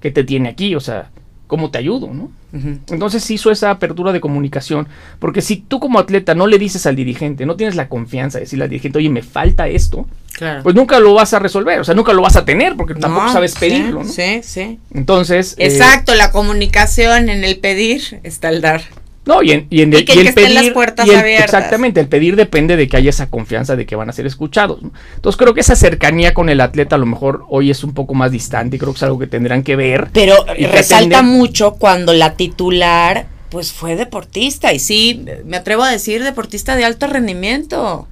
[0.00, 0.74] ¿Qué te tiene aquí?
[0.74, 1.10] O sea,
[1.46, 2.08] ¿cómo te ayudo?
[2.12, 2.30] ¿no?
[2.54, 4.86] Entonces hizo esa apertura de comunicación,
[5.18, 8.44] porque si tú como atleta no le dices al dirigente, no tienes la confianza de
[8.44, 10.62] decirle al dirigente, oye, me falta esto, Claro.
[10.62, 13.30] pues nunca lo vas a resolver, o sea, nunca lo vas a tener, porque tampoco
[13.32, 14.08] sabes sí, pedirlo, ¿no?
[14.08, 14.78] Sí, sí.
[14.92, 15.54] Entonces...
[15.58, 18.82] eh, Exacto, la comunicación en el pedir está el dar.
[19.24, 20.72] No, y en, y en Y el, que- y el que estén las pedir...
[20.74, 21.54] puertas y el- abiertas.
[21.54, 24.82] Exactamente, el pedir depende de que haya esa confianza de que van a ser escuchados.
[24.82, 24.92] ¿no?
[25.14, 28.14] Entonces creo que esa cercanía con el atleta a lo mejor hoy es un poco
[28.14, 30.08] más distante y creo que es algo que tendrán que ver.
[30.12, 35.58] Pero Y que resalta atender- mucho cuando la titular pues fue deportista y sí, me
[35.58, 38.08] atrevo a decir deportista de alto rendimiento.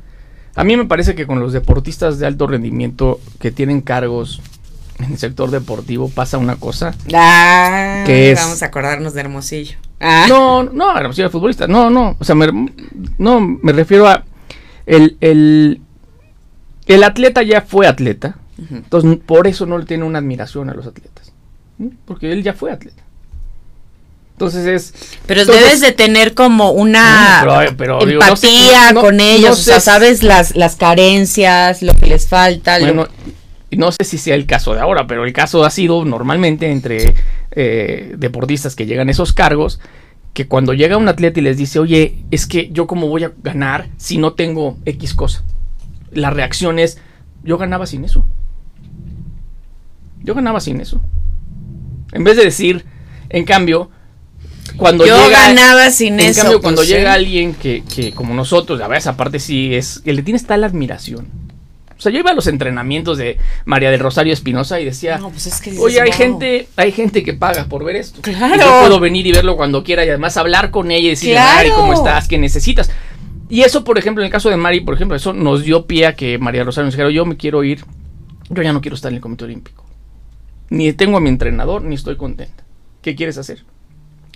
[0.55, 4.42] A mí me parece que con los deportistas de alto rendimiento que tienen cargos
[4.99, 6.94] en el sector deportivo pasa una cosa.
[7.14, 8.38] Ah, ¿Qué es?
[8.38, 9.77] vamos a acordarnos de Hermosillo.
[10.00, 10.24] Ah.
[10.28, 11.66] No, no, era futbolista.
[11.66, 12.16] No, no.
[12.18, 12.48] O sea, me,
[13.18, 14.24] no, me refiero a.
[14.86, 15.80] El, el,
[16.86, 18.36] el atleta ya fue atleta.
[18.70, 21.32] Entonces, por eso no le tiene una admiración a los atletas.
[22.06, 23.02] Porque él ya fue atleta.
[24.32, 25.18] Entonces es.
[25.26, 29.00] Pero entonces- debes de tener como una Bueno, pero- pero digo, no sé- empatía no-
[29.02, 32.78] con no ellos, o sé sea, sabes las, las carencias, lo que les falta.
[32.78, 33.30] lo- Bueno, y
[33.76, 37.14] no sé si sea el caso de ahora, pero el caso ha sido normalmente entre
[37.52, 39.80] eh, deportistas que llegan a esos cargos,
[40.33, 43.33] que cuando llega un atleta y les dice, oye, es que yo cómo voy a
[43.42, 45.44] ganar si no tengo X cosa.
[46.12, 46.98] La reacción es,
[47.44, 48.24] yo ganaba sin eso.
[50.22, 51.00] Yo ganaba sin eso.
[52.12, 52.85] En vez de decir,
[53.28, 53.90] en cambio,
[54.76, 55.48] cuando Yo llega...
[55.48, 56.42] ganaba sin En eso.
[56.42, 57.14] cambio, cuando pues, llega ¿eh?
[57.18, 60.64] alguien que, que como nosotros, la verdad, esa parte sí es, que le tienes tal
[60.64, 61.28] admiración.
[62.00, 63.36] O sea, yo iba a los entrenamientos de
[63.66, 66.16] María del Rosario Espinosa y decía, No, pues es que dices, oye, hay wow.
[66.16, 68.22] gente, hay gente que paga por ver esto.
[68.22, 68.54] Claro.
[68.54, 71.34] Y yo puedo venir y verlo cuando quiera y además hablar con ella y decirle,
[71.34, 71.56] Claro.
[71.56, 72.26] Mari, ¿cómo estás?
[72.26, 72.90] ¿Qué necesitas?
[73.50, 76.06] Y eso, por ejemplo, en el caso de Mari, por ejemplo, eso nos dio pie
[76.06, 77.84] a que María Rosario nos dijera, yo me quiero ir,
[78.48, 79.84] yo ya no quiero estar en el Comité Olímpico.
[80.70, 82.64] Ni tengo a mi entrenador, ni estoy contenta.
[83.02, 83.62] ¿Qué quieres hacer?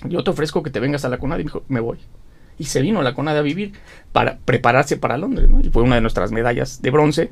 [0.07, 1.97] Yo te ofrezco que te vengas a la CONADE y me dijo, me voy.
[2.59, 3.73] Y se vino a la CONADE a vivir
[4.13, 5.61] para prepararse para Londres, ¿no?
[5.61, 7.31] Y fue una de nuestras medallas de bronce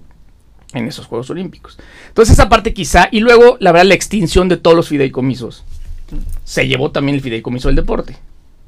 [0.72, 1.78] en esos Juegos Olímpicos.
[2.08, 5.64] Entonces esa parte quizá, y luego la verdad la extinción de todos los fideicomisos.
[6.44, 8.16] Se llevó también el fideicomiso del deporte.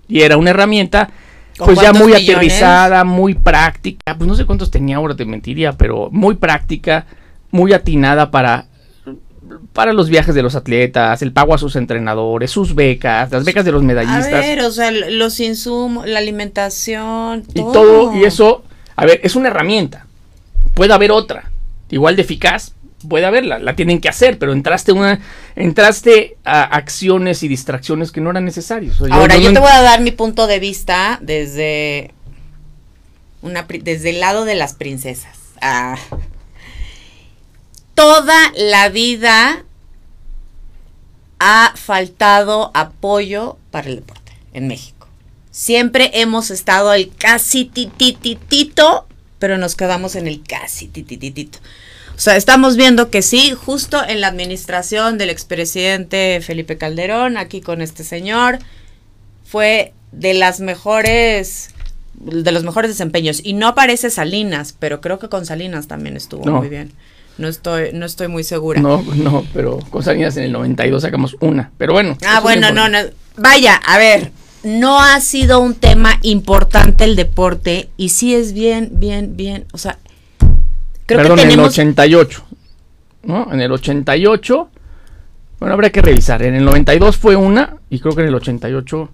[0.09, 1.11] Y era una herramienta
[1.57, 2.29] ¿Con pues ya muy millones?
[2.31, 7.07] aterrizada, muy práctica, pues no sé cuántos tenía ahora te mentiría, pero muy práctica,
[7.51, 8.67] muy atinada para
[9.73, 13.65] para los viajes de los atletas, el pago a sus entrenadores, sus becas, las becas
[13.65, 17.73] de los A medallistas ver, o sea, los insumos, la alimentación, y todo.
[17.73, 18.65] todo y eso,
[18.97, 20.07] a ver, es una herramienta.
[20.75, 21.51] Puede haber otra,
[21.91, 22.75] igual de eficaz,
[23.09, 25.21] puede haberla, la tienen que hacer, pero entraste una
[25.57, 29.01] entraste a acciones y distracciones que no eran necesarias.
[29.01, 32.13] O sea, Ahora, yo te voy a dar mi punto de vista desde
[33.43, 35.39] una desde el lado de las princesas.
[35.61, 35.97] Ah.
[37.95, 39.65] toda la vida
[41.39, 45.07] ha faltado apoyo para el deporte en México.
[45.51, 49.07] Siempre hemos estado al casi titititito,
[49.45, 51.59] pero nos quedamos en el casi titititito.
[52.17, 57.61] O sea, estamos viendo que sí, justo en la administración del expresidente Felipe Calderón, aquí
[57.61, 58.59] con este señor,
[59.45, 61.75] fue de las mejores
[62.15, 66.51] de los mejores desempeños y no aparece Salinas, pero creo que con Salinas también estuvo
[66.51, 66.93] muy bien.
[67.37, 68.81] No estoy, no estoy muy segura.
[68.81, 71.71] No, no, pero con Salinas en el 92 sacamos una.
[71.77, 72.17] Pero bueno.
[72.27, 72.97] Ah, bueno, no, no.
[73.37, 74.33] Vaya, a ver,
[74.65, 79.67] no ha sido un tema importante el deporte y sí es bien, bien, bien.
[79.73, 79.99] O sea,
[81.07, 81.45] creo que tenemos...
[81.45, 82.45] en el 88.
[83.25, 83.53] ¿No?
[83.53, 84.69] En el 88.
[85.61, 86.43] Bueno, habría que revisar.
[86.43, 89.11] En el 92 fue una y creo que en el 88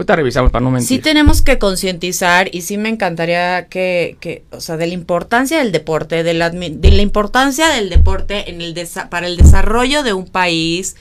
[0.00, 0.88] Ahorita revisamos para no mentir.
[0.88, 5.58] Sí tenemos que concientizar y sí me encantaría que, que, o sea, de la importancia
[5.58, 8.74] del deporte, de la, de la importancia del deporte en el
[9.10, 10.96] para el desarrollo de un país,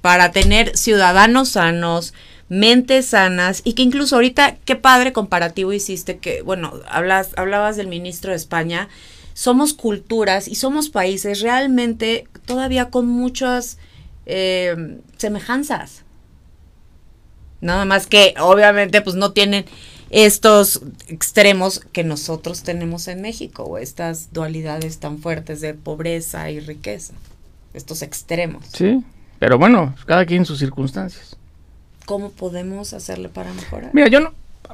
[0.00, 2.14] para tener ciudadanos sanos,
[2.54, 7.88] mentes sanas y que incluso ahorita, qué padre comparativo hiciste que, bueno, hablas, hablabas del
[7.88, 8.88] ministro de España,
[9.34, 13.78] somos culturas y somos países realmente todavía con muchas
[14.26, 16.02] eh, semejanzas.
[17.60, 19.64] Nada más que obviamente pues no tienen
[20.10, 26.60] estos extremos que nosotros tenemos en México, o estas dualidades tan fuertes de pobreza y
[26.60, 27.14] riqueza,
[27.72, 28.64] estos extremos.
[28.72, 29.02] Sí,
[29.40, 31.36] pero bueno, cada quien sus circunstancias.
[32.06, 33.90] ¿Cómo podemos hacerle para mejorar?
[33.92, 34.32] Mira, yo no,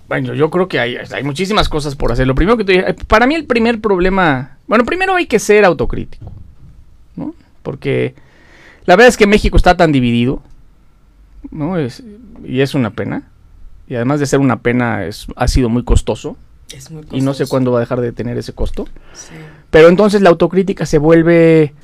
[0.08, 2.26] bueno, yo creo que hay, hay muchísimas cosas por hacer.
[2.26, 6.32] Lo primero que te para mí el primer problema, bueno, primero hay que ser autocrítico,
[7.16, 7.34] ¿no?
[7.62, 8.14] Porque
[8.86, 10.42] la verdad es que México está tan dividido
[11.50, 11.78] ¿no?
[11.78, 12.02] Es,
[12.44, 13.22] y es una pena.
[13.88, 16.36] Y además de ser una pena, es, ha sido muy costoso.
[17.10, 18.86] Y no sé cuándo va a dejar de tener ese costo.
[19.70, 21.74] Pero entonces la autocrítica se vuelve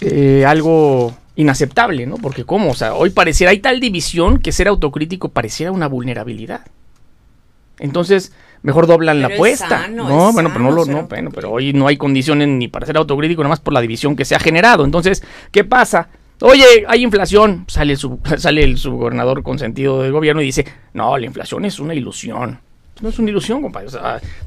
[0.00, 2.16] eh, algo inaceptable, ¿no?
[2.16, 6.62] Porque cómo, o sea, hoy pareciera, hay tal división que ser autocrítico pareciera una vulnerabilidad.
[7.78, 9.86] Entonces, mejor doblan la apuesta.
[9.86, 12.96] no, bueno, pero no lo, no, bueno, pero hoy no hay condiciones ni para ser
[12.96, 14.84] autocrítico, nada más por la división que se ha generado.
[14.84, 15.22] Entonces,
[15.52, 16.08] ¿qué pasa?
[16.40, 17.66] Oye, hay inflación.
[17.68, 21.64] Sale el, sub, sale el subgobernador con sentido del gobierno y dice, no, la inflación
[21.64, 22.58] es una ilusión.
[23.00, 23.86] No es una ilusión, compadre.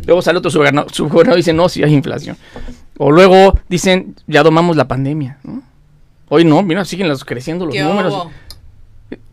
[0.05, 2.35] luego sale otro subgobernador, y dice, no, sí hay inflación.
[2.97, 5.37] O luego dicen, ya domamos la pandemia.
[6.33, 8.27] Hoy no, mira, siguen los, creciendo los números.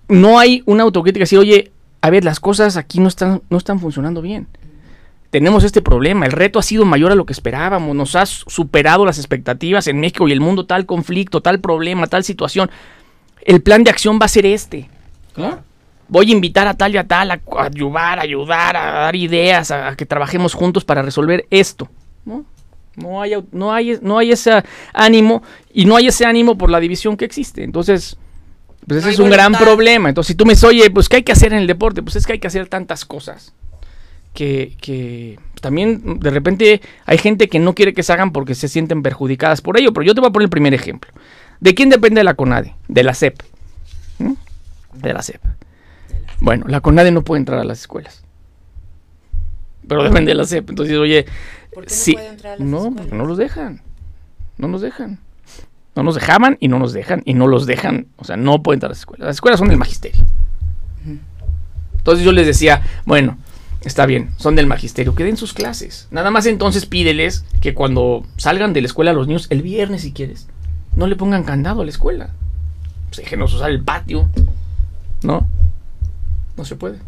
[0.09, 3.79] No hay una autocrítica decir, oye, a ver, las cosas aquí no están, no están
[3.79, 4.49] funcionando bien
[5.31, 6.27] tenemos este problema.
[6.27, 7.95] El reto ha sido mayor a lo que esperábamos.
[7.95, 12.25] Nos ha superado las expectativas en México y el mundo, tal conflicto, tal problema, tal
[12.25, 12.71] situación.
[13.43, 14.89] El plan de acción va a ser este.
[16.09, 19.71] Voy a invitar a tal y a tal a, ayudar, a ayudar, a dar ideas,
[19.71, 21.89] a, que trabajemos juntos para resolver esto.
[22.25, 22.45] ¿no?
[22.99, 26.81] No hay, no, hay, no hay ese ánimo y no hay ese ánimo por la
[26.81, 27.63] división que existe.
[27.65, 28.17] Entonces,
[28.87, 30.09] pues ese es un gran problema.
[30.09, 32.03] Entonces, si tú me dices, oye, pues ¿qué hay que hacer en el deporte?
[32.03, 33.55] Pues es que hay que hacer tantas cosas
[34.33, 39.03] que, también de repente hay gente que no quiere que se hagan porque se sienten
[39.03, 39.93] perjudicadas por ello.
[39.93, 41.11] Pero yo te voy a poner el primer ejemplo.
[41.61, 42.75] ¿De quién depende la CONADE?
[42.87, 43.43] De la SEP.
[44.19, 44.35] ¿Mm?
[44.95, 45.41] De la SEP.
[46.41, 48.23] Bueno, la CONADE no puede entrar a las escuelas.
[49.89, 50.71] Pero depende de la SEP.
[50.71, 51.27] Entonces, oye,
[51.79, 53.83] ¿por qué no puede entrar a las no, porque no los dejan.
[54.57, 55.19] No nos dejan.
[55.95, 58.07] No nos dejaban y no nos dejan y no los dejan.
[58.17, 59.27] O sea, no pueden entrar a las escuelas.
[59.27, 60.25] Las escuelas son del magisterio.
[61.97, 63.39] Entonces yo les decía, bueno,
[63.85, 66.09] Está bien, son del magisterio, que den sus clases.
[66.11, 70.13] Nada más entonces pídeles que cuando salgan de la escuela los niños, el viernes si
[70.13, 70.49] quieres,
[70.97, 72.31] no le pongan candado a la escuela.
[73.09, 74.29] Pues déjenos usar el patio.
[75.23, 75.47] ¿No?
[76.57, 76.99] No se puede.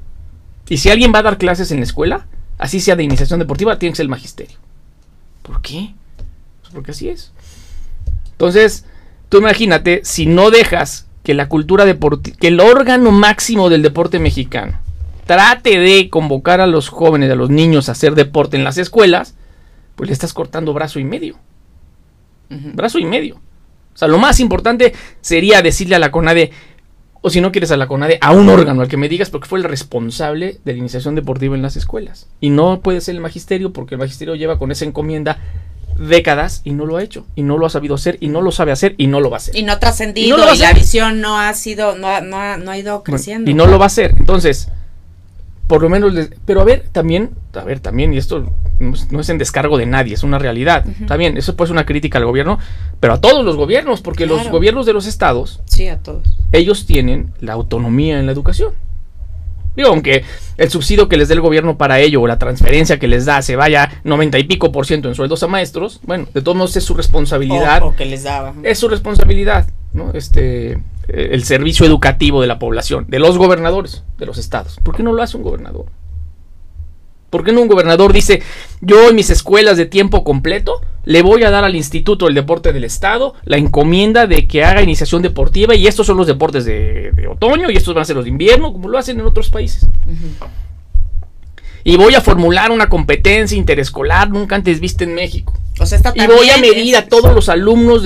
[0.69, 2.27] Y si alguien va a dar clases en la escuela,
[2.61, 4.59] así sea de iniciación deportiva, tiene que ser el magisterio.
[5.43, 5.95] ¿Por qué?
[6.61, 7.33] Pues porque así es.
[8.33, 8.85] Entonces,
[9.29, 14.19] tú imagínate, si no dejas que la cultura deportiva, que el órgano máximo del deporte
[14.19, 14.79] mexicano,
[15.27, 19.35] trate de convocar a los jóvenes, a los niños a hacer deporte en las escuelas,
[19.97, 21.37] pues le estás cortando brazo y medio.
[22.49, 23.37] Brazo y medio.
[23.95, 26.51] O sea, lo más importante sería decirle a la CONADE,
[27.23, 29.49] o si no quieres a la CONADE, a un órgano al que me digas porque
[29.49, 32.27] fue el responsable de la iniciación deportiva en las escuelas.
[32.41, 35.39] Y no puede ser el magisterio porque el magisterio lleva con esa encomienda
[35.99, 38.53] décadas y no lo ha hecho y no lo ha sabido hacer y no lo
[38.53, 39.57] sabe hacer y no lo va a hacer.
[39.57, 43.51] Y no ha trascendido y, la visión no ha sido, no, ha ido creciendo.
[43.51, 44.15] y no lo va a hacer.
[44.19, 44.69] Entonces,
[45.67, 46.13] por lo menos,
[46.47, 50.15] pero a ver, también, a ver, también, y esto no es, en descargo de nadie,
[50.15, 50.85] es una realidad.
[51.07, 52.59] También, eso puede ser una crítica al gobierno,
[52.99, 56.25] pero a todos los gobiernos, porque los gobiernos de los estados, sí, a todos.
[56.53, 58.75] Ellos tienen la autonomía en la educación.
[59.77, 60.25] Digo, aunque
[60.57, 63.41] el subsidio que les dé el gobierno para ello o la transferencia que les da
[63.41, 66.77] se vaya 90 y pico por ciento en sueldos a maestros, bueno, de todos modos
[66.77, 67.83] es su responsabilidad.
[67.83, 68.55] O, que les daba.
[68.65, 70.13] Es su responsabilidad, ¿no?
[70.13, 74.79] Este, eh, el servicio educativo de la población, de los gobernadores de los estados.
[74.83, 75.87] ¿Por qué no lo hace un gobernador?
[77.31, 78.43] ¿Por qué no un gobernador dice,
[78.81, 82.73] yo en mis escuelas de tiempo completo le voy a dar al Instituto del Deporte
[82.73, 87.29] del Estado la encomienda de que haga iniciación deportiva y estos son los deportes de,
[87.31, 89.87] otoño y estos van a ser los de invierno, como lo hacen en otros países?
[91.85, 95.55] Y voy a formular una competencia interescolar nunca antes vista en México
[96.15, 98.03] y voy a medir a todos los alumnos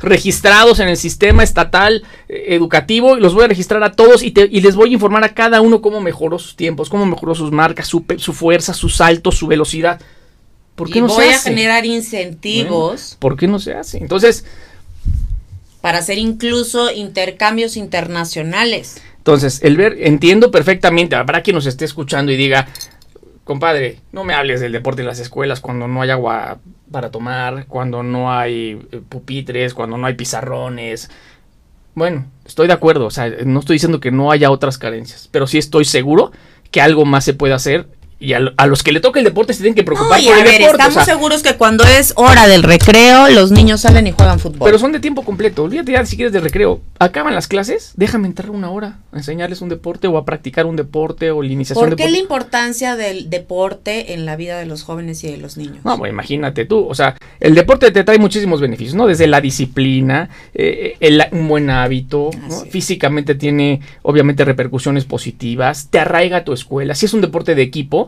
[0.00, 4.30] registrados en el sistema estatal eh, educativo y los voy a registrar a todos y,
[4.30, 7.86] les voy a informar a cada uno cómo mejoró sus tiempos, cómo mejoró sus marcas,
[7.88, 8.02] su,
[8.32, 10.00] fuerza, sus saltos, su velocidad.
[10.74, 13.16] ¿Por qué no voy a generar incentivos.
[13.18, 13.98] ¿Por qué no se hace?
[13.98, 14.44] Entonces...
[15.80, 19.00] Para hacer incluso intercambios internacionales.
[19.28, 22.66] Entonces, el ver, entiendo perfectamente, habrá quien nos esté escuchando y diga,
[23.44, 26.60] compadre, no me hables del deporte en las escuelas cuando no hay agua
[26.90, 31.10] para tomar, cuando no hay eh, pupitres, cuando no hay pizarrones.
[31.94, 35.46] Bueno, estoy de acuerdo, o sea, no estoy diciendo que no haya otras carencias, pero
[35.46, 36.32] sí estoy seguro
[36.70, 37.86] que algo más se puede hacer
[38.20, 40.60] y a, los que le toca el deporte se tienen que preocupar por el ver,
[40.60, 40.82] deporte.
[40.82, 44.66] Estamos seguros que cuando es hora del recreo, los niños salen y juegan fútbol.
[44.66, 45.62] Pero son de tiempo completo.
[45.62, 46.80] Olvídate ya si quieres de recreo.
[46.98, 50.74] Acaban las clases, déjame entrar una hora a enseñarles un deporte o a practicar un
[50.74, 54.82] deporte o la iniciación ¿Por qué la importancia del deporte en la vida de los
[54.82, 55.84] jóvenes y de los niños?
[55.84, 56.88] No, imagínate tú.
[56.88, 59.06] O sea, el deporte te trae muchísimos beneficios, ¿no?
[59.06, 62.30] Desde la disciplina, eh, el, un buen hábito,
[62.68, 66.96] físicamente tiene obviamente repercusiones positivas, te arraiga a tu escuela.
[66.96, 68.07] Si es un deporte de equipo,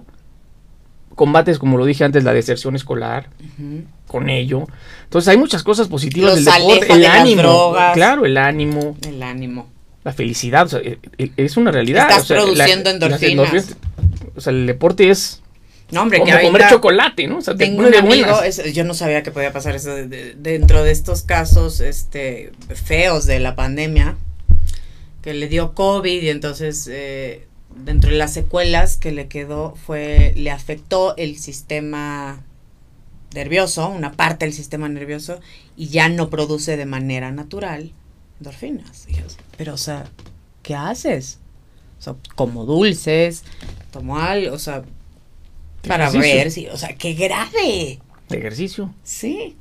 [1.14, 3.28] combates, como lo dije antes, la deserción escolar
[4.06, 4.66] con ello.
[5.04, 6.92] Entonces hay muchas cosas positivas del deporte.
[6.92, 8.96] El ánimo, claro, el ánimo.
[9.06, 9.68] El ánimo.
[10.02, 12.08] La felicidad, o sea, e, e, es una realidad.
[12.08, 13.76] Estás produciendo endorfinas.
[14.34, 15.42] O sea, el deporte es
[15.90, 17.38] no, hombre, como comer chocolate, ¿no?
[17.38, 18.28] O sea, tengo un amigo,
[18.72, 23.56] yo no sabía que podía pasar eso dentro de estos casos este feos de la
[23.56, 24.16] pandemia,
[25.22, 27.46] que le dio COVID y entonces eh,
[27.76, 32.42] dentro de las secuelas que le quedó fue, le afectó el sistema
[33.34, 35.40] nervioso, una parte del sistema nervioso,
[35.76, 37.92] y ya no produce de manera natural
[38.38, 39.06] endorfinas.
[39.56, 40.08] Pero, o sea,
[40.62, 41.38] ¿qué haces?
[41.98, 43.44] O sea, como dulces,
[43.92, 44.82] tomo algo, o sea,
[45.86, 48.00] para ver si, o sea, qué grave.
[48.28, 48.94] De ejercicio.
[49.04, 49.56] Sí.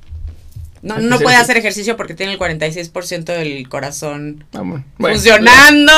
[0.82, 4.44] No, no puede hacer ejercicio porque tiene el 46% del corazón
[4.98, 5.92] funcionando.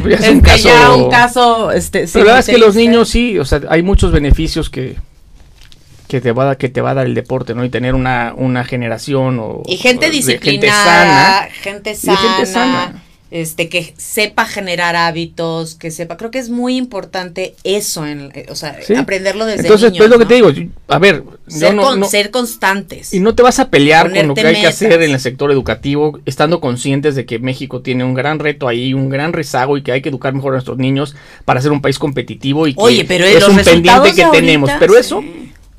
[0.00, 3.08] Pues es un caso, ya un caso este, Pero la verdad es que los niños
[3.08, 4.96] sí, o sea, hay muchos beneficios que,
[6.06, 7.64] que te va a, que te va a dar el deporte, ¿no?
[7.64, 13.94] Y tener una, una generación o y gente disciplinada, gente sana, gente sana este que
[13.96, 18.78] sepa generar hábitos, que sepa, creo que es muy importante eso en, eh, o sea,
[18.96, 20.50] aprenderlo desde Entonces, pues lo que te digo,
[20.88, 21.76] a ver, ser,
[22.08, 23.12] ser constantes.
[23.12, 25.52] Y no te vas a pelear con lo que hay que hacer en el sector
[25.52, 29.82] educativo, estando conscientes de que México tiene un gran reto ahí, un gran rezago y
[29.82, 31.14] que hay que educar mejor a nuestros niños
[31.44, 35.22] para ser un país competitivo y que pero es un pendiente que tenemos, pero eso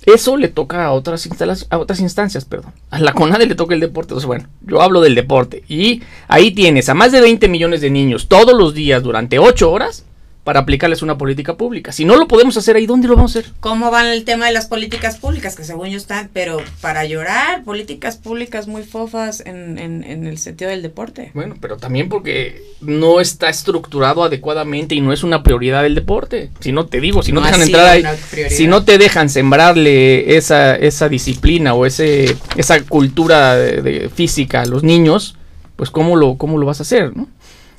[0.05, 1.27] eso le toca a otras,
[1.69, 2.71] a otras instancias, perdón.
[2.89, 4.13] A la CONADE le toca el deporte.
[4.13, 5.63] Entonces, bueno, yo hablo del deporte.
[5.67, 9.71] Y ahí tienes a más de 20 millones de niños todos los días durante 8
[9.71, 10.05] horas
[10.49, 11.91] para aplicarles una política pública.
[11.91, 13.51] Si no lo podemos hacer ahí, ¿dónde lo vamos a hacer?
[13.59, 15.55] ¿Cómo va el tema de las políticas públicas?
[15.55, 20.71] Que según yo están, pero para llorar, políticas públicas muy fofas en, en, el sentido
[20.71, 21.29] del deporte.
[21.35, 26.49] Bueno, pero también porque no está estructurado adecuadamente y no es una prioridad del deporte.
[26.61, 28.03] Si no te digo, si no, dejan entrar ahí,
[28.49, 34.65] si no te dejan sembrarle esa, esa disciplina o ese, esa cultura de, física a
[34.65, 35.35] los niños,
[35.75, 37.27] pues ¿cómo lo, cómo lo vas a hacer, no?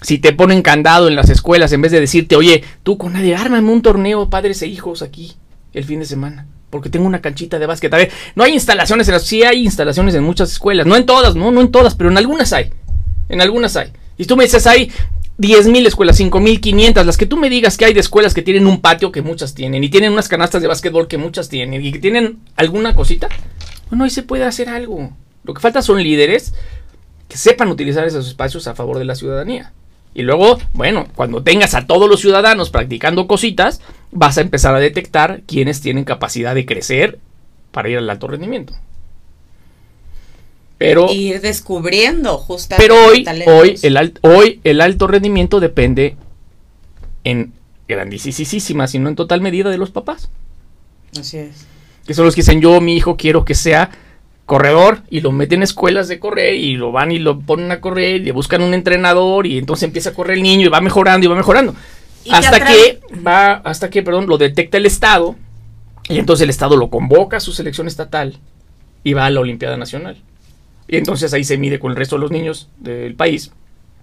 [0.02, 3.34] Si te ponen candado en las escuelas en vez de decirte, oye, tú con nadie,
[3.34, 5.34] ármame un torneo padres e hijos aquí
[5.72, 6.46] el fin de semana.
[6.70, 7.92] Porque tengo una canchita de básquet.
[7.92, 9.24] A ver, no hay instalaciones en las.
[9.24, 10.86] Sí hay instalaciones en muchas escuelas.
[10.86, 12.70] No en todas, no, no en todas, pero en algunas hay.
[13.28, 13.92] En algunas hay.
[14.16, 14.92] Y tú me dices, hay
[15.38, 18.82] 10.000 escuelas, 5.500, las que tú me digas que hay de escuelas que tienen un
[18.82, 21.98] patio que muchas tienen, y tienen unas canastas de básquetbol que muchas tienen, y que
[21.98, 23.28] tienen alguna cosita,
[23.88, 25.16] bueno, ahí se puede hacer algo.
[25.44, 26.52] Lo que falta son líderes
[27.26, 29.72] que sepan utilizar esos espacios a favor de la ciudadanía.
[30.12, 33.80] Y luego, bueno, cuando tengas a todos los ciudadanos practicando cositas,
[34.10, 37.18] vas a empezar a detectar quienes tienen capacidad de crecer
[37.70, 38.74] para ir al alto rendimiento.
[40.78, 42.82] Pero ir descubriendo justamente.
[42.82, 46.16] Pero hoy, hoy, el, hoy el alto rendimiento depende
[47.22, 47.52] en
[47.86, 50.30] grandísima, si no en total medida de los papás.
[51.18, 51.66] Así es.
[52.06, 53.90] Que son los que dicen, yo, mi hijo, quiero que sea
[54.50, 57.80] corredor y lo meten en escuelas de correr y lo van y lo ponen a
[57.80, 60.80] correr y le buscan un entrenador y entonces empieza a correr el niño y va
[60.80, 61.72] mejorando y va mejorando.
[62.32, 65.36] hasta que va, hasta que, perdón, lo detecta el Estado
[66.08, 68.40] y entonces el Estado lo convoca a su selección estatal
[69.04, 70.16] y va a la Olimpiada Nacional.
[70.88, 73.52] Y entonces ahí se mide con el resto de los niños del país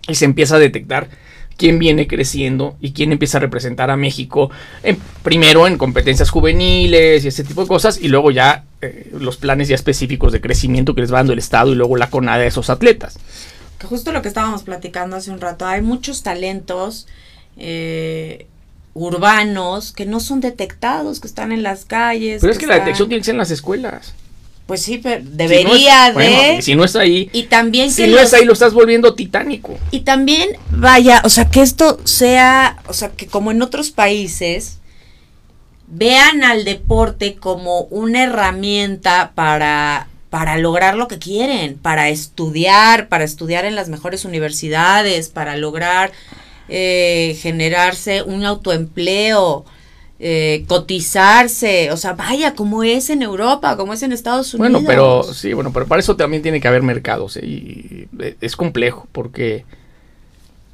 [0.08, 1.10] y se empieza a detectar
[1.58, 4.50] quién viene creciendo y quién empieza a representar a México
[4.84, 9.38] en, primero en competencias juveniles y ese tipo de cosas y luego ya eh, los
[9.38, 12.44] planes ya específicos de crecimiento que les va dando el Estado y luego la CONADE
[12.46, 13.18] a esos atletas.
[13.84, 17.08] Justo lo que estábamos platicando hace un rato, hay muchos talentos
[17.58, 18.48] eh,
[18.94, 22.42] urbanos que no son detectados, que están en las calles.
[22.42, 24.14] Pero es que la detección tiene que ser en las escuelas.
[24.68, 26.62] Pues sí, pero debería de.
[26.62, 27.30] si no está ahí.
[27.32, 29.80] Y también si no está ahí, lo estás volviendo titánico.
[29.92, 34.80] Y también, vaya, o sea, que esto sea, o sea, que como en otros países,
[35.88, 43.24] vean al deporte como una herramienta para, para lograr lo que quieren, para estudiar, para
[43.24, 46.12] estudiar en las mejores universidades, para lograr
[46.68, 49.64] eh, generarse un autoempleo
[50.20, 54.84] eh, cotizarse, o sea, vaya, como es en Europa, como es en Estados Unidos.
[54.84, 57.46] Bueno, pero sí, bueno, pero para eso también tiene que haber mercados ¿eh?
[57.46, 58.08] y
[58.42, 59.64] es complejo porque,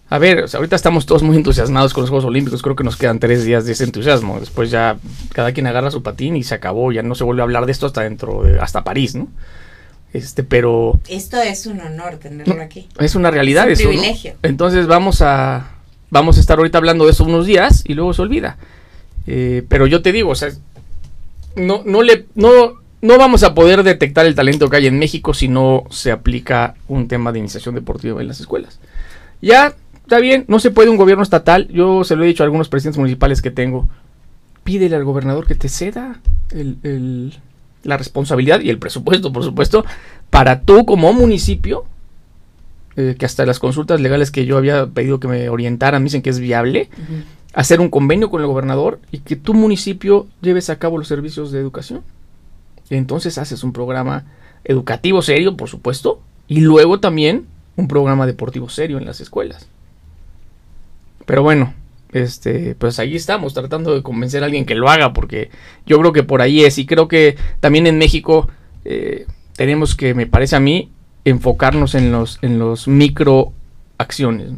[0.09, 3.19] a ver, ahorita estamos todos muy entusiasmados con los Juegos Olímpicos, creo que nos quedan
[3.19, 4.97] tres días de ese entusiasmo, después ya
[5.33, 7.73] cada quien agarra su patín y se acabó, ya no se vuelve a hablar de
[7.73, 9.27] esto hasta dentro, de, hasta París, ¿no?
[10.13, 10.97] Este, pero...
[11.09, 12.87] Esto es un honor tenerlo aquí.
[12.97, 14.35] Es una realidad es un privilegio.
[14.41, 15.71] Entonces vamos a,
[16.11, 18.57] vamos a estar ahorita hablando de eso unos días y luego se olvida.
[19.27, 20.49] Eh, pero yo te digo, o sea,
[21.55, 25.33] no, no, le, no, no vamos a poder detectar el talento que hay en México
[25.33, 28.79] si no se aplica un tema de iniciación deportiva en las escuelas.
[29.41, 32.45] Ya, está bien, no se puede un gobierno estatal, yo se lo he dicho a
[32.45, 33.87] algunos presidentes municipales que tengo,
[34.63, 36.19] pídele al gobernador que te ceda
[37.83, 39.85] la responsabilidad y el presupuesto, por supuesto,
[40.29, 41.85] para tú como municipio,
[42.95, 46.29] eh, que hasta las consultas legales que yo había pedido que me orientaran dicen que
[46.29, 46.89] es viable
[47.53, 51.51] hacer un convenio con el gobernador y que tu municipio lleves a cabo los servicios
[51.51, 52.01] de educación.
[52.89, 54.25] entonces haces un programa
[54.65, 57.45] educativo serio, por supuesto, y luego también
[57.75, 59.67] un programa deportivo serio en las escuelas.
[61.25, 61.73] Pero bueno,
[62.11, 65.49] este, pues ahí estamos tratando de convencer a alguien que lo haga, porque
[65.85, 68.49] yo creo que por ahí es, y creo que también en México
[68.85, 69.25] eh,
[69.55, 70.91] tenemos que, me parece a mí,
[71.25, 73.53] enfocarnos en los, en los micro
[73.97, 74.51] acciones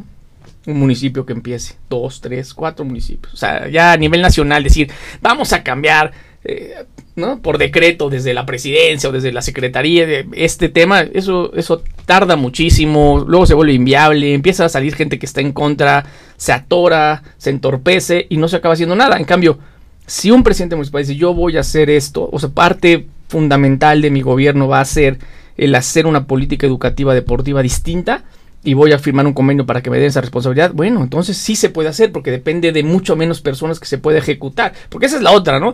[0.68, 3.34] un municipio que empiece, dos, tres, cuatro municipios.
[3.34, 4.91] O sea, ya a nivel nacional decir,
[5.22, 6.11] vamos a cambiar,
[6.43, 6.86] eh,
[7.16, 7.41] ¿no?
[7.41, 12.36] Por decreto desde la presidencia o desde la secretaría de este tema, eso, eso tarda
[12.36, 16.05] muchísimo, luego se vuelve inviable, empieza a salir gente que está en contra,
[16.38, 19.18] se atora, se entorpece y no se acaba haciendo nada.
[19.18, 19.59] En cambio,
[20.07, 24.11] si un presidente municipal dice, yo voy a hacer esto, o sea, parte fundamental de
[24.11, 25.20] mi gobierno va a ser
[25.57, 28.24] el hacer una política educativa deportiva distinta,
[28.66, 31.55] y voy a firmar un convenio para que me den esa responsabilidad, bueno, entonces sí
[31.55, 35.18] se puede hacer porque depende de mucho menos personas que se puede ejecutar, porque esa
[35.18, 35.74] es la otra, ¿no?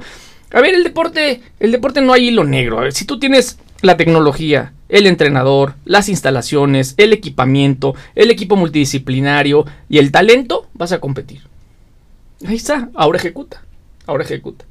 [0.54, 2.78] A ver, el deporte, el deporte no hay hilo negro.
[2.78, 8.58] A ver, si tú tienes la tecnología, el entrenador, las instalaciones, el equipamiento, el equipo
[8.58, 11.42] multidisciplinario y el talento, vas a competir.
[12.46, 13.64] Ahí está, ahora ejecuta,
[14.06, 14.66] ahora ejecuta.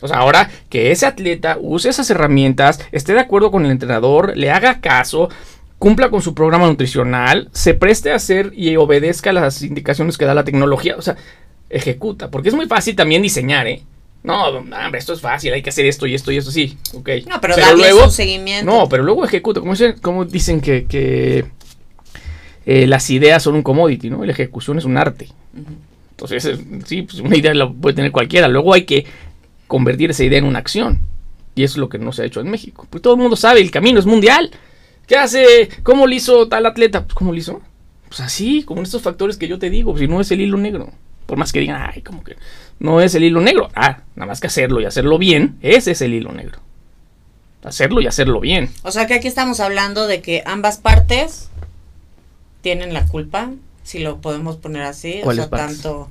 [0.00, 4.36] O sea, ahora que ese atleta use esas herramientas, esté de acuerdo con el entrenador,
[4.36, 5.28] le haga caso,
[5.82, 10.32] cumpla con su programa nutricional, se preste a hacer y obedezca las indicaciones que da
[10.32, 11.16] la tecnología, o sea,
[11.68, 13.82] ejecuta, porque es muy fácil también diseñar, ¿eh?
[14.22, 17.08] No, hombre, esto es fácil, hay que hacer esto y esto y esto, sí, ok.
[17.28, 18.70] No, pero, luego, un seguimiento.
[18.70, 21.46] No, pero luego ejecuta, como dicen, como dicen que, que
[22.64, 24.24] eh, las ideas son un commodity, ¿no?
[24.24, 25.30] La ejecución es un arte.
[26.12, 29.04] Entonces, sí, pues una idea la puede tener cualquiera, luego hay que
[29.66, 31.00] convertir esa idea en una acción.
[31.56, 32.86] Y eso es lo que no se ha hecho en México.
[32.88, 34.52] Pues todo el mundo sabe, el camino es mundial.
[35.06, 35.68] ¿Qué hace?
[35.82, 37.04] ¿Cómo lo hizo tal atleta?
[37.04, 37.60] Pues, ¿cómo lo hizo?
[38.08, 40.90] Pues así, como estos factores que yo te digo, si no es el hilo negro.
[41.26, 42.36] Por más que digan, ay, como que
[42.78, 43.70] no es el hilo negro.
[43.74, 46.58] Ah, nada más que hacerlo y hacerlo bien, ese es el hilo negro.
[47.64, 48.70] Hacerlo y hacerlo bien.
[48.82, 51.48] O sea que aquí estamos hablando de que ambas partes
[52.60, 53.50] tienen la culpa,
[53.84, 55.20] si lo podemos poner así.
[55.24, 56.10] O sea, tanto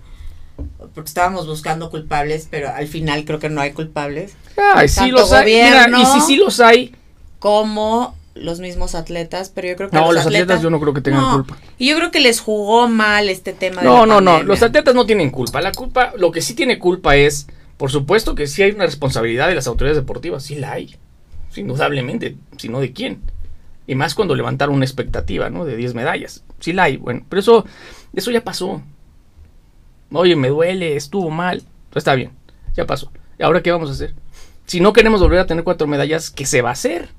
[0.94, 4.34] porque estábamos buscando culpables, pero al final creo que no hay culpables.
[4.76, 5.54] Ay, sí los hay.
[5.54, 6.96] y si sí los hay.
[7.40, 11.02] Como los mismos atletas, pero yo creo que no, los, atletas, yo no creo que
[11.02, 11.58] tengan culpa.
[11.78, 13.82] Y yo creo que les jugó mal este tema.
[13.82, 15.62] No, no, no, los atletas no tienen culpa.
[15.62, 19.48] La culpa, lo que sí tiene culpa es, por supuesto que sí hay una responsabilidad
[19.48, 20.96] de las autoridades deportivas, sí la hay,
[21.56, 23.22] indudablemente, sino de quién.
[23.88, 25.66] Y más cuando levantaron una expectativa, ¿no?
[25.66, 26.44] De 10 medallas.
[26.60, 27.66] Sí la hay, bueno, pero eso,
[28.14, 28.82] eso ya pasó.
[30.14, 31.64] Oye, me duele, estuvo mal.
[31.94, 32.32] Está bien,
[32.76, 33.12] ya pasó.
[33.38, 34.14] ¿Y ahora qué vamos a hacer?
[34.66, 37.10] Si no queremos volver a tener cuatro medallas, ¿qué se va a hacer?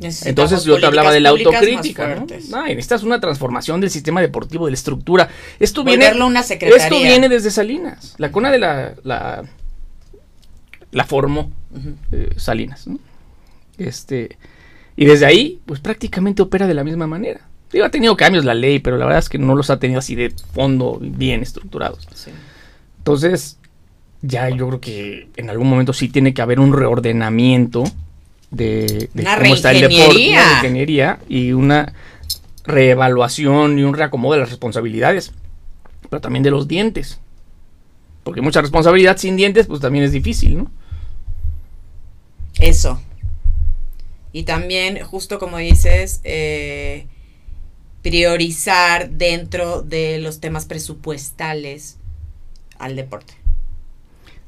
[0.00, 2.26] Entonces yo te hablaba de la autocrítica, ¿no?
[2.48, 2.66] ¿no?
[2.66, 5.28] necesitas una transformación del sistema deportivo, de la estructura.
[5.58, 8.14] Esto viene, una esto viene desde Salinas.
[8.18, 9.44] La cuna de la, la,
[10.90, 11.52] la formó
[12.12, 12.98] eh, Salinas, ¿no?
[13.78, 14.38] Este,
[14.96, 17.40] y desde ahí, pues prácticamente opera de la misma manera.
[17.72, 20.00] Digo, ha tenido cambios la ley, pero la verdad es que no los ha tenido
[20.00, 22.08] así de fondo bien estructurados.
[22.98, 23.58] Entonces,
[24.22, 27.84] ya yo creo que en algún momento sí tiene que haber un reordenamiento
[28.50, 31.92] de, cómo está el deporte, una ingeniería y una
[32.64, 35.32] reevaluación y un reacomodo de las responsabilidades,
[36.08, 37.20] pero también de los dientes.
[38.24, 40.70] Porque mucha responsabilidad sin dientes, pues también es difícil, ¿no?
[42.60, 43.00] Eso.
[44.32, 47.06] Y también, justo como dices, eh,
[48.02, 51.96] priorizar dentro de los temas presupuestales
[52.78, 53.34] al deporte.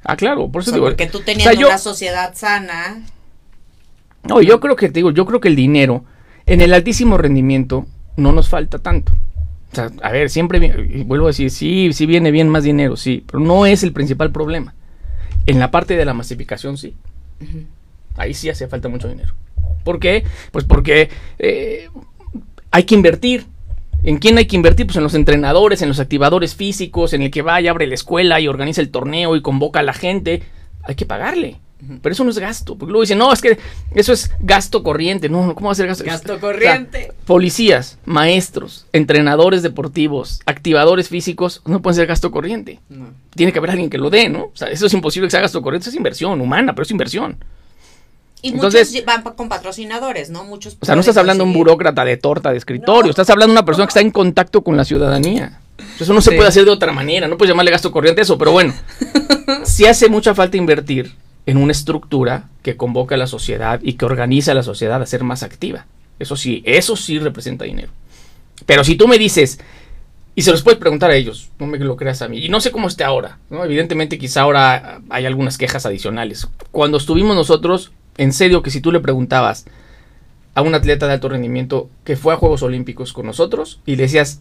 [0.05, 0.87] Ah, claro, por eso digo.
[0.87, 3.03] Porque tú teniendo una sociedad sana.
[4.25, 6.05] No, yo creo que te digo, yo creo que el dinero
[6.47, 9.13] en el altísimo rendimiento no nos falta tanto.
[9.73, 13.25] O sea, a ver, siempre vuelvo a decir, sí, sí viene bien más dinero, sí,
[13.27, 14.75] pero no es el principal problema.
[15.47, 16.95] En la parte de la masificación, sí.
[18.17, 19.35] Ahí sí hace falta mucho dinero.
[19.83, 20.25] ¿Por qué?
[20.51, 21.09] Pues porque
[21.39, 21.89] eh,
[22.71, 23.47] hay que invertir.
[24.05, 24.87] ¿En quién hay que invertir?
[24.87, 28.41] Pues en los entrenadores, en los activadores físicos, en el que vaya, abre la escuela
[28.41, 30.43] y organiza el torneo y convoca a la gente.
[30.83, 31.59] Hay que pagarle.
[32.01, 32.77] Pero eso no es gasto.
[32.77, 33.59] Porque luego dicen, no, es que
[33.95, 35.29] eso es gasto corriente.
[35.29, 36.05] No, ¿cómo va a ser gasto?
[36.05, 37.13] Gasto corriente.
[37.27, 42.81] policías, maestros, entrenadores deportivos, activadores físicos, no pueden ser gasto corriente.
[43.35, 44.45] Tiene que haber alguien que lo dé, ¿no?
[44.45, 45.85] O sea, eso es imposible que sea gasto corriente.
[45.85, 47.39] Eso es inversión humana, pero es inversión.
[48.43, 50.45] Y Entonces, muchos van con patrocinadores, ¿no?
[50.45, 50.77] Muchos.
[50.81, 53.59] O sea, no estás hablando de un burócrata de torta de escritorio, estás hablando de
[53.61, 55.61] una persona que está en contacto con la ciudadanía.
[55.99, 58.53] Eso no se puede hacer de otra manera, no puedes llamarle gasto corriente eso, pero
[58.53, 58.75] bueno,
[59.65, 61.15] sí hace mucha falta invertir
[61.47, 65.07] en una estructura que convoca a la sociedad y que organiza a la sociedad a
[65.07, 65.87] ser más activa.
[66.19, 67.91] Eso sí, eso sí representa dinero.
[68.67, 69.59] Pero si tú me dices,
[70.35, 72.61] y se los puedes preguntar a ellos, no me lo creas a mí, y no
[72.61, 73.65] sé cómo esté ahora, ¿no?
[73.65, 76.49] evidentemente quizá ahora hay algunas quejas adicionales.
[76.71, 79.67] Cuando estuvimos nosotros, en serio que si tú le preguntabas
[80.55, 84.05] a un atleta de alto rendimiento que fue a Juegos Olímpicos con nosotros y le
[84.05, 84.41] decías,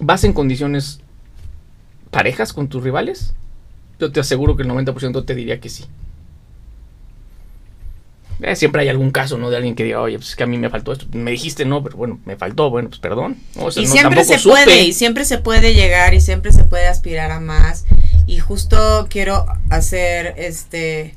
[0.00, 1.00] ¿vas en condiciones
[2.10, 3.34] parejas con tus rivales?
[3.98, 5.84] Yo te aseguro que el 90% te diría que sí.
[8.40, 9.50] Eh, siempre hay algún caso, ¿no?
[9.50, 11.06] De alguien que diga, oye, pues es que a mí me faltó esto.
[11.12, 13.36] Me dijiste no, pero bueno, me faltó, bueno, pues perdón.
[13.76, 17.40] y siempre se puede, y siempre se puede llegar, y siempre se puede aspirar a
[17.40, 17.84] más.
[18.26, 21.14] Y justo quiero hacer este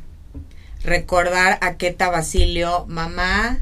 [0.83, 3.59] recordar a Keta Basilio, mamá,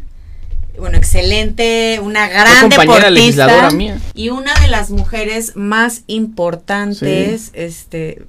[0.78, 4.00] bueno, excelente, una gran deportista mía.
[4.14, 8.24] y una de las mujeres más importantes, este,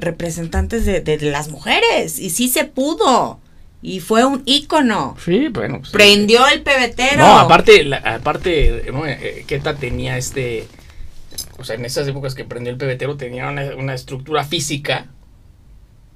[0.00, 3.40] representantes de, de, las mujeres, y sí se pudo.
[3.82, 5.16] Y fue un ícono.
[5.24, 5.80] Sí, bueno.
[5.80, 7.18] Pues, Prendió el pebetero.
[7.18, 9.06] No, aparte, aparte, ¿no?
[9.06, 10.66] Eh, Keta tenía este,
[11.58, 15.06] o sea, en esas épocas que prendió el pebetero tenía una, una estructura física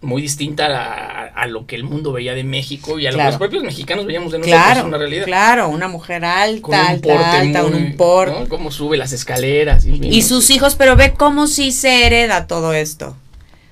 [0.03, 3.37] muy distinta a, lo que el mundo veía de México y a lo que los
[3.37, 5.25] propios mexicanos veíamos de nosotros claro, una realidad.
[5.27, 8.49] Claro, una mujer alta, alta, alta, un porte.
[8.49, 9.85] Cómo sube las escaleras.
[9.85, 13.15] Y, sus hijos, pero ve cómo sí se hereda todo esto.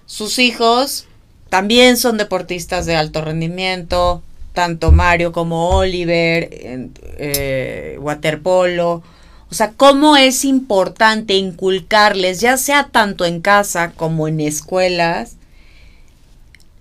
[0.04, 1.07] Sus hijos
[1.48, 4.22] también son deportistas de alto rendimiento,
[4.52, 9.02] tanto Mario como Oliver, eh, waterpolo.
[9.50, 15.36] O sea, cómo es importante inculcarles, ya sea tanto en casa como en escuelas,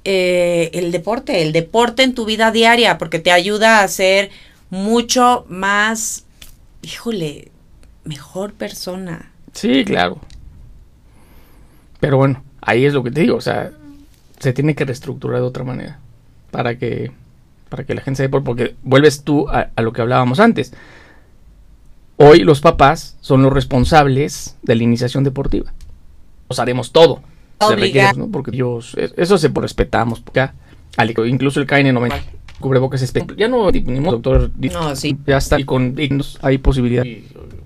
[0.03, 4.32] eh, el deporte, el deporte en tu vida diaria, porque te ayuda a ser
[4.70, 6.26] mucho más,
[6.82, 7.51] híjole,
[8.03, 9.32] mejor persona.
[9.53, 10.20] Sí, claro.
[11.99, 13.72] Pero bueno, ahí es lo que te digo, o sea,
[14.39, 15.99] se tiene que reestructurar de otra manera
[16.51, 17.11] para que
[17.69, 20.73] para que la gente sepa, porque vuelves tú a, a lo que hablábamos antes.
[22.15, 25.73] Hoy los papás son los responsables de la iniciación deportiva.
[26.49, 27.21] Nos haremos todo
[27.75, 28.29] requiere, ¿no?
[28.29, 30.49] Porque Dios, eso se respetamos, porque
[31.27, 32.21] incluso el KN90
[32.59, 35.15] cubrebocas es ya no ni doctor no, sí.
[35.27, 35.95] ya está y con
[36.41, 37.05] hay posibilidad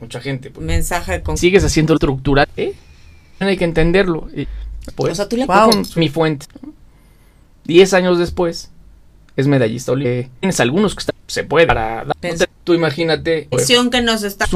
[0.01, 0.65] mucha gente pues.
[0.65, 2.73] mensaje con sigues haciendo estructura ¿eh?
[3.39, 4.27] hay que entenderlo
[4.95, 6.45] pues, o sea, tú le con mi fuente
[7.63, 8.71] diez años después
[9.35, 9.93] es medallista
[10.39, 12.05] tienes algunos que se puede para
[12.63, 14.47] tú imagínate que nos está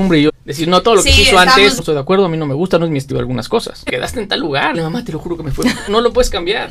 [0.46, 2.54] Decir, no, todo lo que hizo antes, no estoy de acuerdo, a mí no me
[2.54, 3.84] gusta, no es mi estilo algunas cosas.
[3.84, 5.66] Quedaste en tal lugar, mamá, te lo juro que me fue.
[5.90, 6.70] No lo puedes cambiar.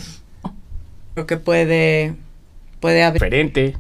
[1.15, 2.15] Creo que puede,
[2.79, 3.21] puede haber...
[3.21, 3.77] Diferente.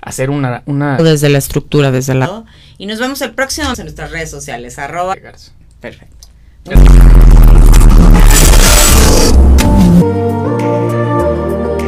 [0.00, 0.96] Hacer una, una...
[0.96, 2.44] Desde la estructura, desde la...
[2.76, 5.16] Y nos vemos el próximo en nuestras redes sociales, arroba...
[5.80, 6.28] Perfecto.
[9.34, 10.02] Thank
[11.76, 11.81] you.